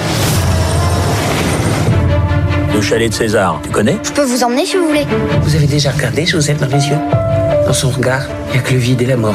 le 2.78 2.84
chalet 2.84 3.08
de 3.10 3.14
César. 3.14 3.60
Tu 3.64 3.70
connais? 3.70 3.98
Je 4.04 4.12
peux 4.12 4.22
vous 4.22 4.44
emmener 4.44 4.64
si 4.64 4.76
vous 4.76 4.86
voulez. 4.86 5.04
Vous 5.42 5.56
avez 5.56 5.66
déjà 5.66 5.90
regardé 5.90 6.24
Joseph 6.24 6.58
dans 6.58 6.68
les 6.68 6.86
yeux? 6.86 6.98
Dans 7.66 7.72
son 7.72 7.90
regard, 7.90 8.22
il 8.48 8.52
n'y 8.52 8.58
a 8.58 8.62
que 8.62 8.72
le 8.72 8.78
vide 8.78 9.02
et 9.02 9.06
la 9.06 9.16
mort. 9.16 9.34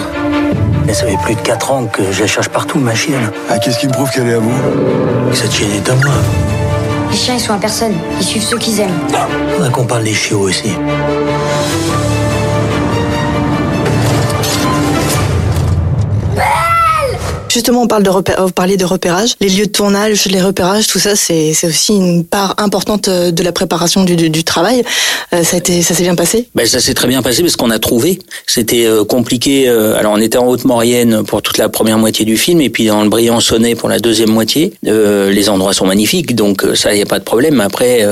Mais 0.86 0.94
ça 0.94 1.06
fait 1.06 1.18
plus 1.24 1.36
de 1.36 1.42
4 1.42 1.72
ans 1.72 1.86
que 1.86 2.12
je 2.12 2.22
la 2.22 2.28
cherche 2.28 2.50
partout, 2.50 2.80
ma 2.80 2.94
chienne. 2.94 3.32
Ah, 3.50 3.58
qu'est-ce 3.60 3.80
qui 3.80 3.88
me 3.88 3.94
prouve 3.94 4.10
qu'elle 4.12 4.28
est 4.28 4.34
à 4.34 4.40
vous 4.40 4.52
Cette 5.34 5.52
chienne 5.52 5.72
est 5.72 5.90
à 5.90 5.96
moi. 5.96 6.14
Les 7.12 7.18
chiens, 7.18 7.36
ils 7.36 7.40
sont 7.40 7.54
à 7.54 7.58
personne. 7.58 7.94
Ils 8.20 8.26
suivent 8.26 8.44
ceux 8.44 8.58
qu'ils 8.58 8.80
aiment. 8.80 9.00
Faudrait 9.56 9.72
qu'on 9.72 9.86
parle 9.86 10.04
des 10.04 10.14
chiots 10.14 10.40
aussi. 10.42 10.74
Justement, 17.54 17.84
on 17.84 17.88
parle 17.88 18.02
de 18.02 18.10
repère, 18.10 18.44
repérage. 18.84 19.36
Les 19.40 19.48
lieux 19.48 19.68
de 19.68 19.72
tournage, 19.72 20.26
les 20.26 20.42
repérages, 20.42 20.88
tout 20.88 20.98
ça, 20.98 21.16
c'est 21.16 21.54
aussi 21.64 21.94
une 21.94 22.26
part 22.26 22.56
importante 22.58 23.10
euh, 23.10 23.30
de 23.30 23.44
la 23.44 23.52
préparation 23.52 24.04
du, 24.04 24.44
travail. 24.44 24.84
Euh, 25.34 25.44
ça 25.44 25.58
ça 25.58 25.94
s'est 25.94 26.02
bien 26.02 26.16
passé? 26.16 26.50
Ben, 26.56 26.66
Ça 26.66 26.80
s'est 26.80 26.96
très 26.96 27.08
bien 27.08 27.22
passé 27.22 27.44
parce 27.44 27.56
qu'on 27.56 27.70
a 27.70 27.78
trouvé. 27.78 28.18
C'était 28.48 28.88
euh, 28.88 29.04
compliqué. 29.04 29.70
Alors, 29.70 30.14
on 30.14 30.18
était 30.18 30.40
en 30.40 30.48
Haute-Maurienne 30.48 31.24
pour 31.26 31.44
toute 31.44 31.60
la 31.60 31.70
première 31.70 32.00
moitié 32.00 32.26
du 32.26 32.38
film 32.38 32.60
et 32.60 32.72
puis 32.72 32.88
dans 32.88 33.04
le 33.04 33.10
Briançonnais 33.10 33.76
pour 33.76 33.88
la 33.88 34.00
deuxième 34.00 34.32
moitié. 34.32 34.74
Les 34.82 35.48
endroits 35.48 35.74
sont 35.74 35.86
magnifiques, 35.86 36.36
donc 36.36 36.66
ça, 36.74 36.92
il 36.92 36.96
n'y 36.96 37.04
a 37.04 37.06
pas 37.06 37.20
de 37.20 37.24
problème. 37.24 37.62
Après, 37.62 38.04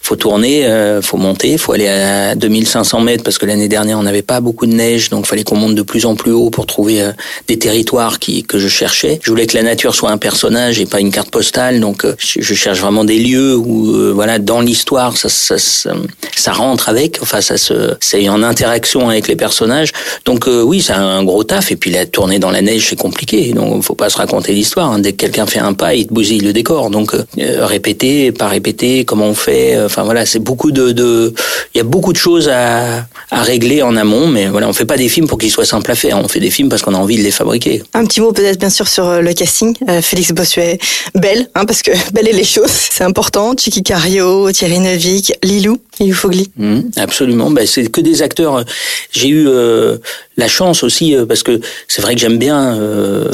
faut 0.00 0.16
tourner, 0.16 0.66
faut 1.02 1.18
monter, 1.18 1.58
faut 1.58 1.72
aller 1.72 1.88
à 1.88 2.34
2500 2.34 3.00
mètres 3.00 3.24
parce 3.24 3.36
que 3.36 3.44
l'année 3.44 3.68
dernière, 3.68 3.98
on 3.98 4.04
n'avait 4.04 4.22
pas 4.22 4.40
beaucoup 4.40 4.66
de 4.66 4.72
neige, 4.72 5.10
donc 5.10 5.26
fallait 5.26 5.44
qu'on 5.44 5.56
monte 5.56 5.74
de 5.74 5.82
plus 5.82 6.06
en 6.06 6.14
plus 6.14 6.32
haut 6.32 6.50
pour 6.50 6.66
trouver 6.66 7.10
des 7.46 7.58
territoires 7.58 8.18
qui 8.18 8.42
que 8.42 8.58
je 8.58 8.68
je 8.94 9.30
voulais 9.30 9.46
que 9.46 9.56
la 9.56 9.62
nature 9.62 9.94
soit 9.94 10.10
un 10.10 10.18
personnage 10.18 10.80
et 10.80 10.86
pas 10.86 11.00
une 11.00 11.10
carte 11.10 11.30
postale. 11.30 11.80
Donc, 11.80 12.04
euh, 12.04 12.14
je 12.18 12.54
cherche 12.54 12.80
vraiment 12.80 13.04
des 13.04 13.18
lieux 13.18 13.56
où, 13.56 13.94
euh, 13.94 14.12
voilà, 14.14 14.38
dans 14.38 14.60
l'histoire, 14.60 15.16
ça, 15.16 16.52
rentre 16.52 16.88
avec. 16.88 17.18
Enfin, 17.22 17.40
ça 17.40 17.56
se, 17.56 17.94
c'est 18.00 18.28
en 18.28 18.42
interaction 18.42 19.08
avec 19.08 19.28
les 19.28 19.36
personnages. 19.36 19.92
Donc, 20.24 20.48
euh, 20.48 20.62
oui, 20.62 20.82
c'est 20.82 20.92
un 20.92 21.24
gros 21.24 21.44
taf. 21.44 21.72
Et 21.72 21.76
puis, 21.76 21.90
la 21.90 22.06
tournée 22.06 22.38
dans 22.38 22.50
la 22.50 22.62
neige, 22.62 22.86
c'est 22.88 22.96
compliqué. 22.96 23.52
Donc, 23.52 23.82
faut 23.82 23.94
pas 23.94 24.10
se 24.10 24.16
raconter 24.16 24.52
l'histoire. 24.52 24.92
Hein. 24.92 24.98
Dès 25.00 25.12
que 25.12 25.18
quelqu'un 25.18 25.46
fait 25.46 25.58
un 25.58 25.72
pas, 25.72 25.94
il 25.94 26.06
te 26.06 26.14
bousille 26.14 26.40
le 26.40 26.52
décor. 26.52 26.90
Donc, 26.90 27.12
répéter, 27.36 28.32
pas 28.32 28.48
répéter, 28.48 29.04
comment 29.04 29.26
on 29.26 29.34
fait. 29.34 29.78
Enfin, 29.84 30.04
voilà, 30.04 30.26
c'est 30.26 30.38
beaucoup 30.38 30.72
de, 30.72 31.32
il 31.74 31.78
y 31.78 31.80
a 31.80 31.84
beaucoup 31.84 32.12
de 32.12 32.18
choses 32.18 32.48
à, 32.48 33.06
à 33.30 33.42
régler 33.42 33.82
en 33.82 33.96
amont. 33.96 34.26
Mais 34.26 34.46
voilà, 34.46 34.68
on 34.68 34.72
fait 34.72 34.84
pas 34.84 34.96
des 34.96 35.08
films 35.08 35.26
pour 35.26 35.38
qu'ils 35.38 35.50
soient 35.50 35.64
simples 35.64 35.90
à 35.90 35.94
faire. 35.94 36.18
On 36.18 36.28
fait 36.28 36.40
des 36.40 36.50
films 36.50 36.68
parce 36.68 36.82
qu'on 36.82 36.94
a 36.94 36.98
envie 36.98 37.16
de 37.16 37.22
les 37.22 37.30
fabriquer. 37.30 37.82
Un 37.94 38.04
petit 38.06 38.20
mot 38.20 38.32
peut-être 38.32 38.58
bien 38.58 38.70
sûr 38.76 38.88
sur 38.88 39.06
euh, 39.06 39.20
le 39.20 39.32
casting. 39.32 39.74
Euh, 39.88 40.02
Félix 40.02 40.32
Bossuet, 40.32 40.78
belle, 41.14 41.48
hein, 41.54 41.64
parce 41.64 41.82
que 41.82 41.90
belle 42.12 42.28
est 42.28 42.32
les 42.32 42.44
choses, 42.44 42.70
c'est 42.70 43.04
important. 43.04 43.54
Chiqui 43.58 43.82
Cario, 43.82 44.52
Thierry 44.52 44.78
Neuvik, 44.80 45.32
Lilou, 45.42 45.78
Lilou 45.98 46.14
Fogli. 46.14 46.50
Mmh, 46.56 46.80
absolument, 46.96 47.50
ben, 47.50 47.66
c'est 47.66 47.90
que 47.90 48.00
des 48.00 48.22
acteurs. 48.22 48.64
J'ai 49.10 49.28
eu 49.28 49.48
euh, 49.48 49.96
la 50.36 50.48
chance 50.48 50.82
aussi, 50.82 51.14
euh, 51.14 51.24
parce 51.24 51.42
que 51.42 51.60
c'est 51.88 52.02
vrai 52.02 52.14
que 52.14 52.20
j'aime 52.20 52.38
bien... 52.38 52.76
Euh, 52.76 53.30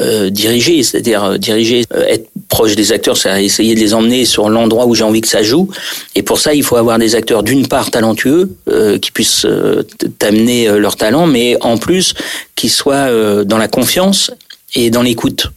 euh, 0.00 0.30
diriger, 0.30 0.84
c'est-à-dire 0.84 1.36
diriger, 1.36 1.84
être 2.06 2.28
proche 2.48 2.76
des 2.76 2.92
acteurs, 2.92 3.16
c'est 3.16 3.44
essayer 3.44 3.74
de 3.74 3.80
les 3.80 3.92
emmener 3.92 4.24
sur 4.24 4.48
l'endroit 4.48 4.86
où 4.86 4.94
j'ai 4.94 5.02
envie 5.02 5.20
que 5.20 5.26
ça 5.26 5.42
joue. 5.42 5.68
Et 6.14 6.22
pour 6.22 6.38
ça, 6.38 6.54
il 6.54 6.62
faut 6.62 6.76
avoir 6.76 6.96
des 7.00 7.16
acteurs 7.16 7.42
d'une 7.42 7.66
part 7.66 7.90
talentueux, 7.90 8.50
euh, 8.68 9.00
qui 9.00 9.10
puissent 9.10 9.48
t'amener 10.20 10.68
leur 10.78 10.94
talent, 10.94 11.26
mais 11.26 11.56
en 11.60 11.76
plus 11.76 12.14
qui 12.54 12.68
soient 12.68 13.08
dans 13.44 13.58
la 13.58 13.66
confiance 13.66 14.30
et 14.74 14.90
dans 14.90 15.02
l'écoute. 15.02 15.50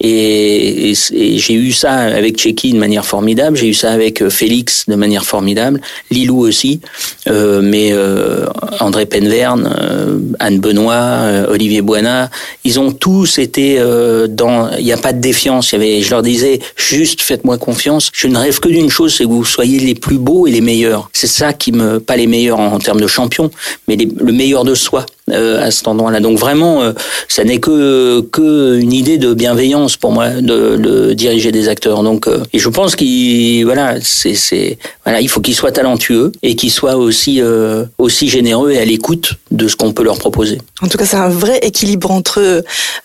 Et, 0.00 0.94
j'ai 1.12 1.54
eu 1.54 1.72
ça 1.72 1.92
avec 1.92 2.38
Checky 2.38 2.72
de 2.72 2.78
manière 2.78 3.04
formidable, 3.04 3.56
j'ai 3.56 3.68
eu 3.68 3.74
ça 3.74 3.92
avec 3.92 4.22
euh, 4.22 4.30
Félix 4.30 4.84
de 4.88 4.94
manière 4.94 5.24
formidable, 5.24 5.80
Lilou 6.10 6.40
aussi, 6.40 6.80
euh, 7.28 7.60
mais 7.62 7.90
euh, 7.92 8.46
André 8.80 9.06
Penverne, 9.06 9.72
euh, 9.80 10.18
Anne 10.38 10.60
Benoît, 10.60 10.94
euh, 10.94 11.46
Olivier 11.50 11.82
Boina, 11.82 12.30
ils 12.64 12.78
ont 12.80 12.92
tous 12.92 13.38
été 13.38 13.80
dans. 14.28 14.70
Il 14.78 14.84
n'y 14.84 14.92
a 14.92 14.96
pas 14.96 15.12
de 15.12 15.20
défiance. 15.20 15.72
Y 15.72 15.76
avait, 15.76 16.02
je 16.02 16.10
leur 16.10 16.22
disais 16.22 16.60
juste 16.76 17.20
faites-moi 17.20 17.58
confiance. 17.58 18.10
Je 18.12 18.26
ne 18.26 18.38
rêve 18.38 18.58
que 18.60 18.68
d'une 18.68 18.90
chose, 18.90 19.14
c'est 19.16 19.24
que 19.24 19.28
vous 19.28 19.44
soyez 19.44 19.78
les 19.80 19.94
plus 19.94 20.18
beaux 20.18 20.46
et 20.46 20.50
les 20.50 20.60
meilleurs. 20.60 21.10
C'est 21.12 21.26
ça 21.26 21.52
qui 21.52 21.72
me, 21.72 22.00
pas 22.00 22.16
les 22.16 22.26
meilleurs 22.26 22.60
en, 22.60 22.78
termes 22.78 23.00
de 23.00 23.06
champion, 23.06 23.50
mais 23.88 23.96
le 23.96 24.32
meilleur 24.32 24.64
de 24.64 24.74
soi 24.74 25.06
à 25.32 25.70
cet 25.70 25.88
endroit-là. 25.88 26.20
Donc 26.20 26.38
vraiment, 26.38 26.82
ça 27.28 27.44
n'est 27.44 27.58
que 27.58 28.20
que 28.20 28.78
une 28.78 28.92
idée 28.92 29.18
de 29.18 29.34
bienveillance 29.34 29.96
pour 29.96 30.12
moi 30.12 30.30
de, 30.30 30.76
de 30.76 31.12
diriger 31.12 31.52
des 31.52 31.68
acteurs. 31.68 32.02
Donc 32.02 32.28
et 32.52 32.58
je 32.58 32.68
pense 32.68 32.96
qu'il 32.96 33.64
voilà, 33.64 33.96
c'est 34.00 34.34
c'est 34.34 34.78
voilà, 35.04 35.20
il 35.20 35.28
faut 35.28 35.40
qu'ils 35.40 35.54
soient 35.54 35.72
talentueux 35.72 36.32
et 36.42 36.54
qu'ils 36.54 36.70
soient 36.70 36.96
aussi 36.96 37.40
euh, 37.40 37.84
aussi 37.98 38.28
généreux 38.28 38.70
et 38.72 38.78
à 38.78 38.84
l'écoute 38.84 39.34
de 39.50 39.68
ce 39.68 39.76
qu'on 39.76 39.92
peut 39.92 40.02
leur 40.02 40.18
proposer. 40.18 40.58
En 40.82 40.88
tout 40.88 40.98
cas, 40.98 41.06
c'est 41.06 41.16
un 41.16 41.28
vrai 41.28 41.58
équilibre 41.62 42.10
entre 42.10 42.40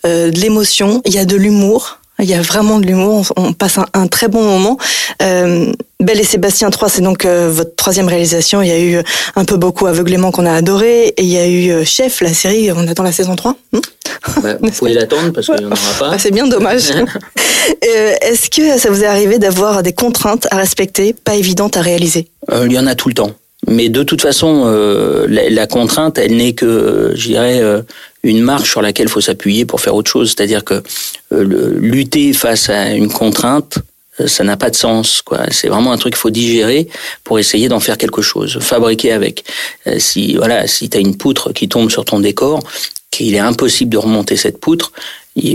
euh, 0.05 0.31
de 0.31 0.39
l'émotion, 0.39 1.01
il 1.05 1.13
y 1.13 1.19
a 1.19 1.25
de 1.25 1.35
l'humour, 1.35 1.99
Il 2.19 2.29
y 2.29 2.33
a 2.33 2.41
vraiment 2.41 2.79
de 2.79 2.85
l'humour, 2.85 3.25
on, 3.35 3.51
passe 3.51 3.77
un, 3.93 4.07
très 4.07 4.29
bon 4.29 4.41
moment. 4.41 4.77
Euh, 5.21 5.73
Belle 5.99 6.19
et 6.19 6.23
Sébastien 6.23 6.69
3, 6.69 6.87
c'est 6.87 7.01
donc 7.01 7.25
euh, 7.25 7.49
votre 7.51 7.75
troisième 7.75 8.07
réalisation. 8.07 8.61
Il 8.61 8.69
y 8.69 8.71
a 8.71 8.79
eu 8.79 9.03
un 9.35 9.43
peu 9.43 9.57
beaucoup 9.57 9.85
Aveuglément 9.85 10.31
qu'on 10.31 10.45
a 10.45 10.53
adoré, 10.53 11.07
et 11.07 11.23
il 11.23 11.27
y 11.27 11.37
a 11.37 11.47
eu 11.47 11.71
euh, 11.71 11.83
Chef, 11.83 12.21
la 12.21 12.33
série, 12.33 12.71
on 12.71 12.87
attend 12.87 13.03
la 13.03 13.11
saison 13.11 13.35
3. 13.35 13.55
Hmm 13.73 13.79
bah, 14.41 14.55
vous 14.59 14.71
pouvez 14.71 14.93
l'attendre 14.93 15.31
parce 15.33 15.45
qu'il 15.45 15.57
n'y 15.57 15.65
en 15.65 15.71
aura 15.71 15.93
pas. 15.99 16.17
C'est 16.17 16.31
bien 16.31 16.47
dommage. 16.47 16.89
Est-ce 17.81 18.49
que 18.49 18.79
ça 18.79 18.89
vous 18.89 19.03
est 19.03 19.07
arrivé 19.07 19.37
d'avoir 19.37 19.83
des 19.83 19.93
contraintes 19.93 20.47
à 20.51 20.57
respecter, 20.57 21.13
pas 21.13 21.35
évidentes 21.35 21.77
à 21.77 21.81
réaliser? 21.81 22.27
Il 22.63 22.71
y 22.71 22.79
en 22.79 22.87
a 22.87 22.95
tout 22.95 23.09
le 23.09 23.13
temps. 23.13 23.31
Mais 23.67 23.89
de 23.89 24.03
toute 24.03 24.21
façon, 24.21 24.65
la, 25.27 25.49
la, 25.49 25.67
contrainte, 25.67 26.17
elle 26.17 26.35
n'est 26.35 26.53
que, 26.53 27.13
je 27.15 27.27
dirais, 27.27 27.61
une 28.25 28.41
marche 28.41 28.71
sur 28.71 28.81
laquelle 28.81 29.07
faut 29.07 29.21
s'appuyer 29.21 29.65
pour 29.65 29.81
faire 29.81 29.95
autre 29.95 30.09
chose. 30.09 30.29
C'est-à-dire 30.29 30.63
que 30.63 30.81
euh, 31.31 31.75
lutter 31.79 32.33
face 32.33 32.69
à 32.69 32.91
une 32.91 33.11
contrainte, 33.11 33.79
euh, 34.19 34.27
ça 34.27 34.43
n'a 34.43 34.57
pas 34.57 34.69
de 34.69 34.75
sens. 34.75 35.21
quoi. 35.21 35.41
C'est 35.51 35.67
vraiment 35.67 35.91
un 35.91 35.97
truc 35.97 36.13
qu'il 36.13 36.19
faut 36.19 36.29
digérer 36.31 36.87
pour 37.23 37.39
essayer 37.39 37.69
d'en 37.69 37.79
faire 37.79 37.97
quelque 37.97 38.21
chose, 38.21 38.59
fabriquer 38.59 39.11
avec. 39.11 39.45
Euh, 39.87 39.99
si 39.99 40.35
voilà, 40.35 40.67
si 40.67 40.89
tu 40.89 40.97
as 40.97 40.99
une 40.99 41.15
poutre 41.15 41.53
qui 41.53 41.69
tombe 41.69 41.89
sur 41.89 42.03
ton 42.03 42.19
décor, 42.19 42.61
qu'il 43.11 43.33
est 43.35 43.39
impossible 43.39 43.91
de 43.91 43.97
remonter 43.97 44.35
cette 44.35 44.59
poutre, 44.59 44.91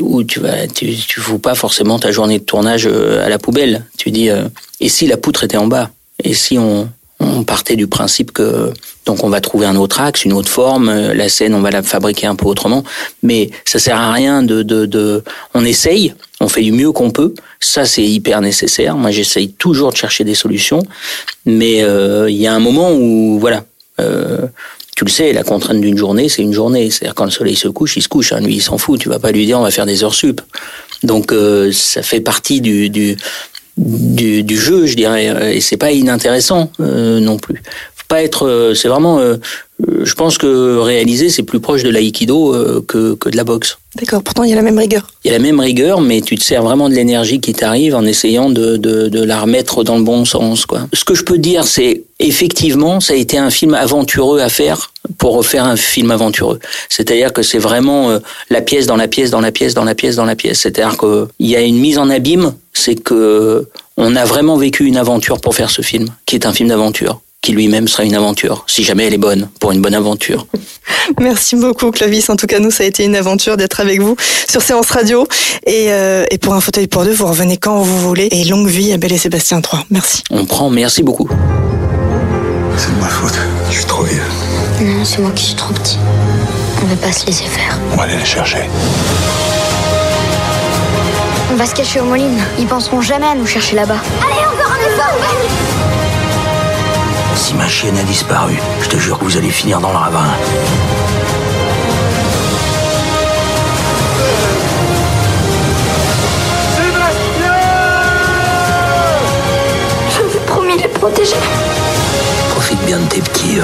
ou 0.02 0.24
tu 0.24 0.40
vas, 0.40 0.66
tu, 0.66 0.94
tu 0.94 1.20
fous 1.20 1.38
pas 1.38 1.54
forcément 1.54 1.98
ta 1.98 2.12
journée 2.12 2.38
de 2.38 2.44
tournage 2.44 2.86
à 2.86 3.28
la 3.30 3.38
poubelle. 3.38 3.86
Tu 3.96 4.10
dis, 4.10 4.28
et 4.78 4.88
si 4.90 5.06
la 5.06 5.16
poutre 5.16 5.44
était 5.44 5.56
en 5.56 5.66
bas? 5.66 5.90
Et 6.22 6.34
si 6.34 6.58
on, 6.58 6.90
on 7.20 7.44
partait 7.44 7.76
du 7.76 7.86
principe 7.86 8.32
que 8.32 8.72
donc 9.06 9.22
on 9.24 9.28
va 9.28 9.40
trouver 9.40 9.66
un 9.66 9.76
autre 9.76 10.00
axe, 10.00 10.24
une 10.24 10.32
autre 10.32 10.48
forme, 10.48 10.88
euh, 10.88 11.14
la 11.14 11.28
scène 11.28 11.54
on 11.54 11.60
va 11.60 11.70
la 11.70 11.82
fabriquer 11.82 12.26
un 12.26 12.34
peu 12.34 12.46
autrement, 12.46 12.82
mais 13.22 13.50
ça 13.64 13.78
sert 13.78 13.96
à 13.96 14.12
rien 14.12 14.42
de 14.42 14.62
de, 14.62 14.86
de 14.86 15.22
on 15.54 15.64
essaye, 15.64 16.14
on 16.40 16.48
fait 16.48 16.62
du 16.62 16.72
mieux 16.72 16.92
qu'on 16.92 17.10
peut, 17.10 17.34
ça 17.60 17.84
c'est 17.84 18.04
hyper 18.04 18.40
nécessaire. 18.40 18.96
Moi 18.96 19.10
j'essaye 19.10 19.52
toujours 19.52 19.92
de 19.92 19.96
chercher 19.96 20.24
des 20.24 20.34
solutions, 20.34 20.82
mais 21.44 21.82
euh, 21.82 22.30
il 22.30 22.36
y 22.36 22.46
a 22.46 22.54
un 22.54 22.60
moment 22.60 22.92
où 22.92 23.38
voilà. 23.38 23.64
Euh, 24.00 24.46
tu 24.96 25.04
le 25.06 25.10
sais, 25.10 25.32
la 25.32 25.44
contrainte 25.44 25.80
d'une 25.80 25.96
journée, 25.96 26.28
c'est 26.28 26.42
une 26.42 26.52
journée. 26.52 26.90
C'est-à-dire 26.90 27.14
quand 27.14 27.24
le 27.24 27.30
soleil 27.30 27.56
se 27.56 27.68
couche, 27.68 27.96
il 27.96 28.02
se 28.02 28.08
couche. 28.08 28.34
Hein. 28.34 28.40
Lui, 28.40 28.56
il 28.56 28.60
s'en 28.60 28.76
fout. 28.76 29.00
Tu 29.00 29.08
vas 29.08 29.18
pas 29.18 29.32
lui 29.32 29.46
dire 29.46 29.58
on 29.58 29.62
va 29.62 29.70
faire 29.70 29.86
des 29.86 30.04
heures 30.04 30.14
sup. 30.14 30.42
Donc 31.02 31.32
ça 31.72 32.02
fait 32.02 32.20
partie 32.20 32.60
du, 32.60 32.90
du, 32.90 33.16
du, 33.80 34.42
du, 34.42 34.58
jeu, 34.58 34.86
je 34.86 34.94
dirais, 34.94 35.56
et 35.56 35.60
c'est 35.60 35.76
pas 35.76 35.90
inintéressant 35.90 36.70
euh, 36.80 37.20
non 37.20 37.38
plus. 37.38 37.62
Faut 37.94 38.04
pas 38.08 38.22
être, 38.22 38.46
euh, 38.46 38.74
c'est 38.74 38.88
vraiment, 38.88 39.18
euh, 39.18 39.36
je 40.02 40.14
pense 40.14 40.36
que 40.36 40.78
réaliser 40.78 41.30
c'est 41.30 41.42
plus 41.42 41.60
proche 41.60 41.82
de 41.82 41.90
l'aïkido 41.90 42.54
que, 42.86 43.14
que 43.14 43.28
de 43.28 43.36
la 43.36 43.44
boxe. 43.44 43.78
D'accord. 43.96 44.22
Pourtant 44.22 44.44
il 44.44 44.50
y 44.50 44.52
a 44.52 44.56
la 44.56 44.62
même 44.62 44.78
rigueur. 44.78 45.10
Il 45.24 45.28
y 45.28 45.34
a 45.34 45.38
la 45.38 45.42
même 45.42 45.58
rigueur, 45.58 46.00
mais 46.00 46.20
tu 46.20 46.36
te 46.36 46.44
sers 46.44 46.62
vraiment 46.62 46.88
de 46.88 46.94
l'énergie 46.94 47.40
qui 47.40 47.54
t'arrive 47.54 47.94
en 47.94 48.04
essayant 48.04 48.50
de, 48.50 48.76
de, 48.76 49.08
de, 49.08 49.24
la 49.24 49.40
remettre 49.40 49.82
dans 49.82 49.96
le 49.96 50.04
bon 50.04 50.24
sens, 50.24 50.66
quoi. 50.66 50.86
Ce 50.92 51.04
que 51.04 51.14
je 51.14 51.24
peux 51.24 51.38
dire, 51.38 51.64
c'est 51.64 52.04
effectivement, 52.18 53.00
ça 53.00 53.14
a 53.14 53.16
été 53.16 53.38
un 53.38 53.50
film 53.50 53.74
aventureux 53.74 54.40
à 54.40 54.48
faire 54.48 54.89
pour 55.18 55.34
refaire 55.34 55.64
un 55.64 55.76
film 55.76 56.10
aventureux. 56.10 56.58
C'est-à-dire 56.88 57.32
que 57.32 57.42
c'est 57.42 57.58
vraiment 57.58 58.18
la 58.50 58.60
pièce 58.60 58.86
dans 58.86 58.96
la 58.96 59.08
pièce 59.08 59.30
dans 59.30 59.40
la 59.40 59.52
pièce 59.52 59.74
dans 59.74 59.84
la 59.84 59.94
pièce 59.94 60.16
dans 60.16 60.24
la 60.24 60.36
pièce. 60.36 60.60
C'est-à-dire 60.60 60.96
qu'il 60.98 61.46
y 61.46 61.56
a 61.56 61.60
une 61.60 61.78
mise 61.78 61.98
en 61.98 62.10
abîme 62.10 62.54
c'est 62.72 62.94
que 62.94 63.68
on 63.96 64.16
a 64.16 64.24
vraiment 64.24 64.56
vécu 64.56 64.86
une 64.86 64.96
aventure 64.96 65.40
pour 65.40 65.54
faire 65.54 65.70
ce 65.70 65.82
film, 65.82 66.08
qui 66.24 66.36
est 66.36 66.46
un 66.46 66.52
film 66.52 66.68
d'aventure 66.68 67.20
qui 67.42 67.52
lui-même 67.52 67.88
sera 67.88 68.04
une 68.04 68.14
aventure, 68.14 68.64
si 68.66 68.84
jamais 68.84 69.06
elle 69.06 69.14
est 69.14 69.18
bonne, 69.18 69.48
pour 69.60 69.72
une 69.72 69.80
bonne 69.80 69.94
aventure. 69.94 70.46
Merci 71.20 71.56
beaucoup 71.56 71.90
Clovis, 71.90 72.28
en 72.28 72.36
tout 72.36 72.46
cas 72.46 72.58
nous 72.58 72.70
ça 72.70 72.82
a 72.82 72.86
été 72.86 73.04
une 73.04 73.16
aventure 73.16 73.56
d'être 73.56 73.80
avec 73.80 74.00
vous 74.00 74.14
sur 74.48 74.60
Séance 74.60 74.90
Radio 74.90 75.26
et, 75.66 75.86
euh, 75.88 76.26
et 76.30 76.36
pour 76.36 76.52
un 76.54 76.60
fauteuil 76.60 76.86
pour 76.86 77.04
deux, 77.04 77.12
vous 77.12 77.26
revenez 77.26 77.56
quand 77.56 77.80
vous 77.80 77.98
voulez 77.98 78.28
et 78.30 78.44
longue 78.44 78.68
vie 78.68 78.92
à 78.92 78.98
Belle 78.98 79.12
et 79.12 79.18
Sébastien 79.18 79.60
3. 79.60 79.86
Merci. 79.90 80.22
On 80.30 80.44
prend, 80.44 80.68
merci 80.68 81.02
beaucoup. 81.02 81.30
C'est 82.82 82.96
de 82.96 82.98
ma 82.98 83.08
faute, 83.08 83.38
je 83.68 83.76
suis 83.76 83.84
trop 83.84 84.04
vieux. 84.04 84.22
Non, 84.80 85.04
c'est 85.04 85.18
moi 85.18 85.30
qui 85.32 85.44
suis 85.44 85.54
trop 85.54 85.74
petit. 85.74 85.98
On 86.80 86.86
ne 86.86 86.94
va 86.94 86.96
pas 86.96 87.12
se 87.12 87.26
laisser 87.26 87.44
faire. 87.44 87.78
On 87.92 87.96
va 87.96 88.04
aller 88.04 88.16
les 88.16 88.24
chercher. 88.24 88.70
On 91.52 91.56
va 91.56 91.66
se 91.66 91.74
cacher 91.74 92.00
aux 92.00 92.06
Molines. 92.06 92.40
Ils 92.58 92.66
penseront 92.66 93.02
jamais 93.02 93.26
à 93.26 93.34
nous 93.34 93.44
chercher 93.44 93.76
là-bas. 93.76 93.98
Allez, 94.22 94.46
encore 94.46 94.72
un 94.72 94.78
effort 94.88 95.14
Si 97.34 97.52
ma 97.52 97.68
chienne 97.68 97.98
a 97.98 98.02
disparu, 98.02 98.54
je 98.80 98.88
te 98.88 98.96
jure 98.96 99.18
que 99.18 99.24
vous 99.24 99.36
allez 99.36 99.50
finir 99.50 99.78
dans 99.80 99.90
le 99.90 99.98
ravin. 99.98 100.24
Je 110.08 110.22
vous 110.22 110.38
promis 110.46 110.78
de 110.78 110.82
les 110.84 110.88
protéger. 110.88 111.36
Profite 112.90 112.96
bien 112.96 112.98
de 112.98 113.08
tes 113.08 113.20
petits. 113.20 113.58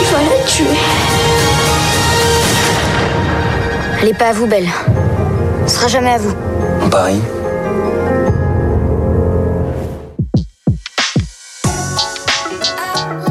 Il 0.00 0.06
va 0.06 0.18
la 0.22 0.44
tuer. 0.46 0.64
Elle 4.00 4.08
est 4.08 4.14
pas 4.14 4.28
à 4.28 4.32
vous, 4.32 4.46
Belle. 4.46 4.68
Ce 5.66 5.74
sera 5.74 5.88
jamais 5.88 6.12
à 6.12 6.18
vous. 6.18 6.32
On 6.82 6.88
parie 6.88 7.20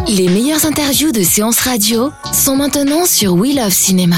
Les 0.08 0.28
meilleures 0.28 0.66
interviews 0.66 1.12
de 1.12 1.24
séances 1.24 1.62
radio 1.62 2.12
sont 2.32 2.56
maintenant 2.56 3.06
sur 3.06 3.34
We 3.34 3.56
Love 3.56 3.72
Cinéma. 3.72 4.18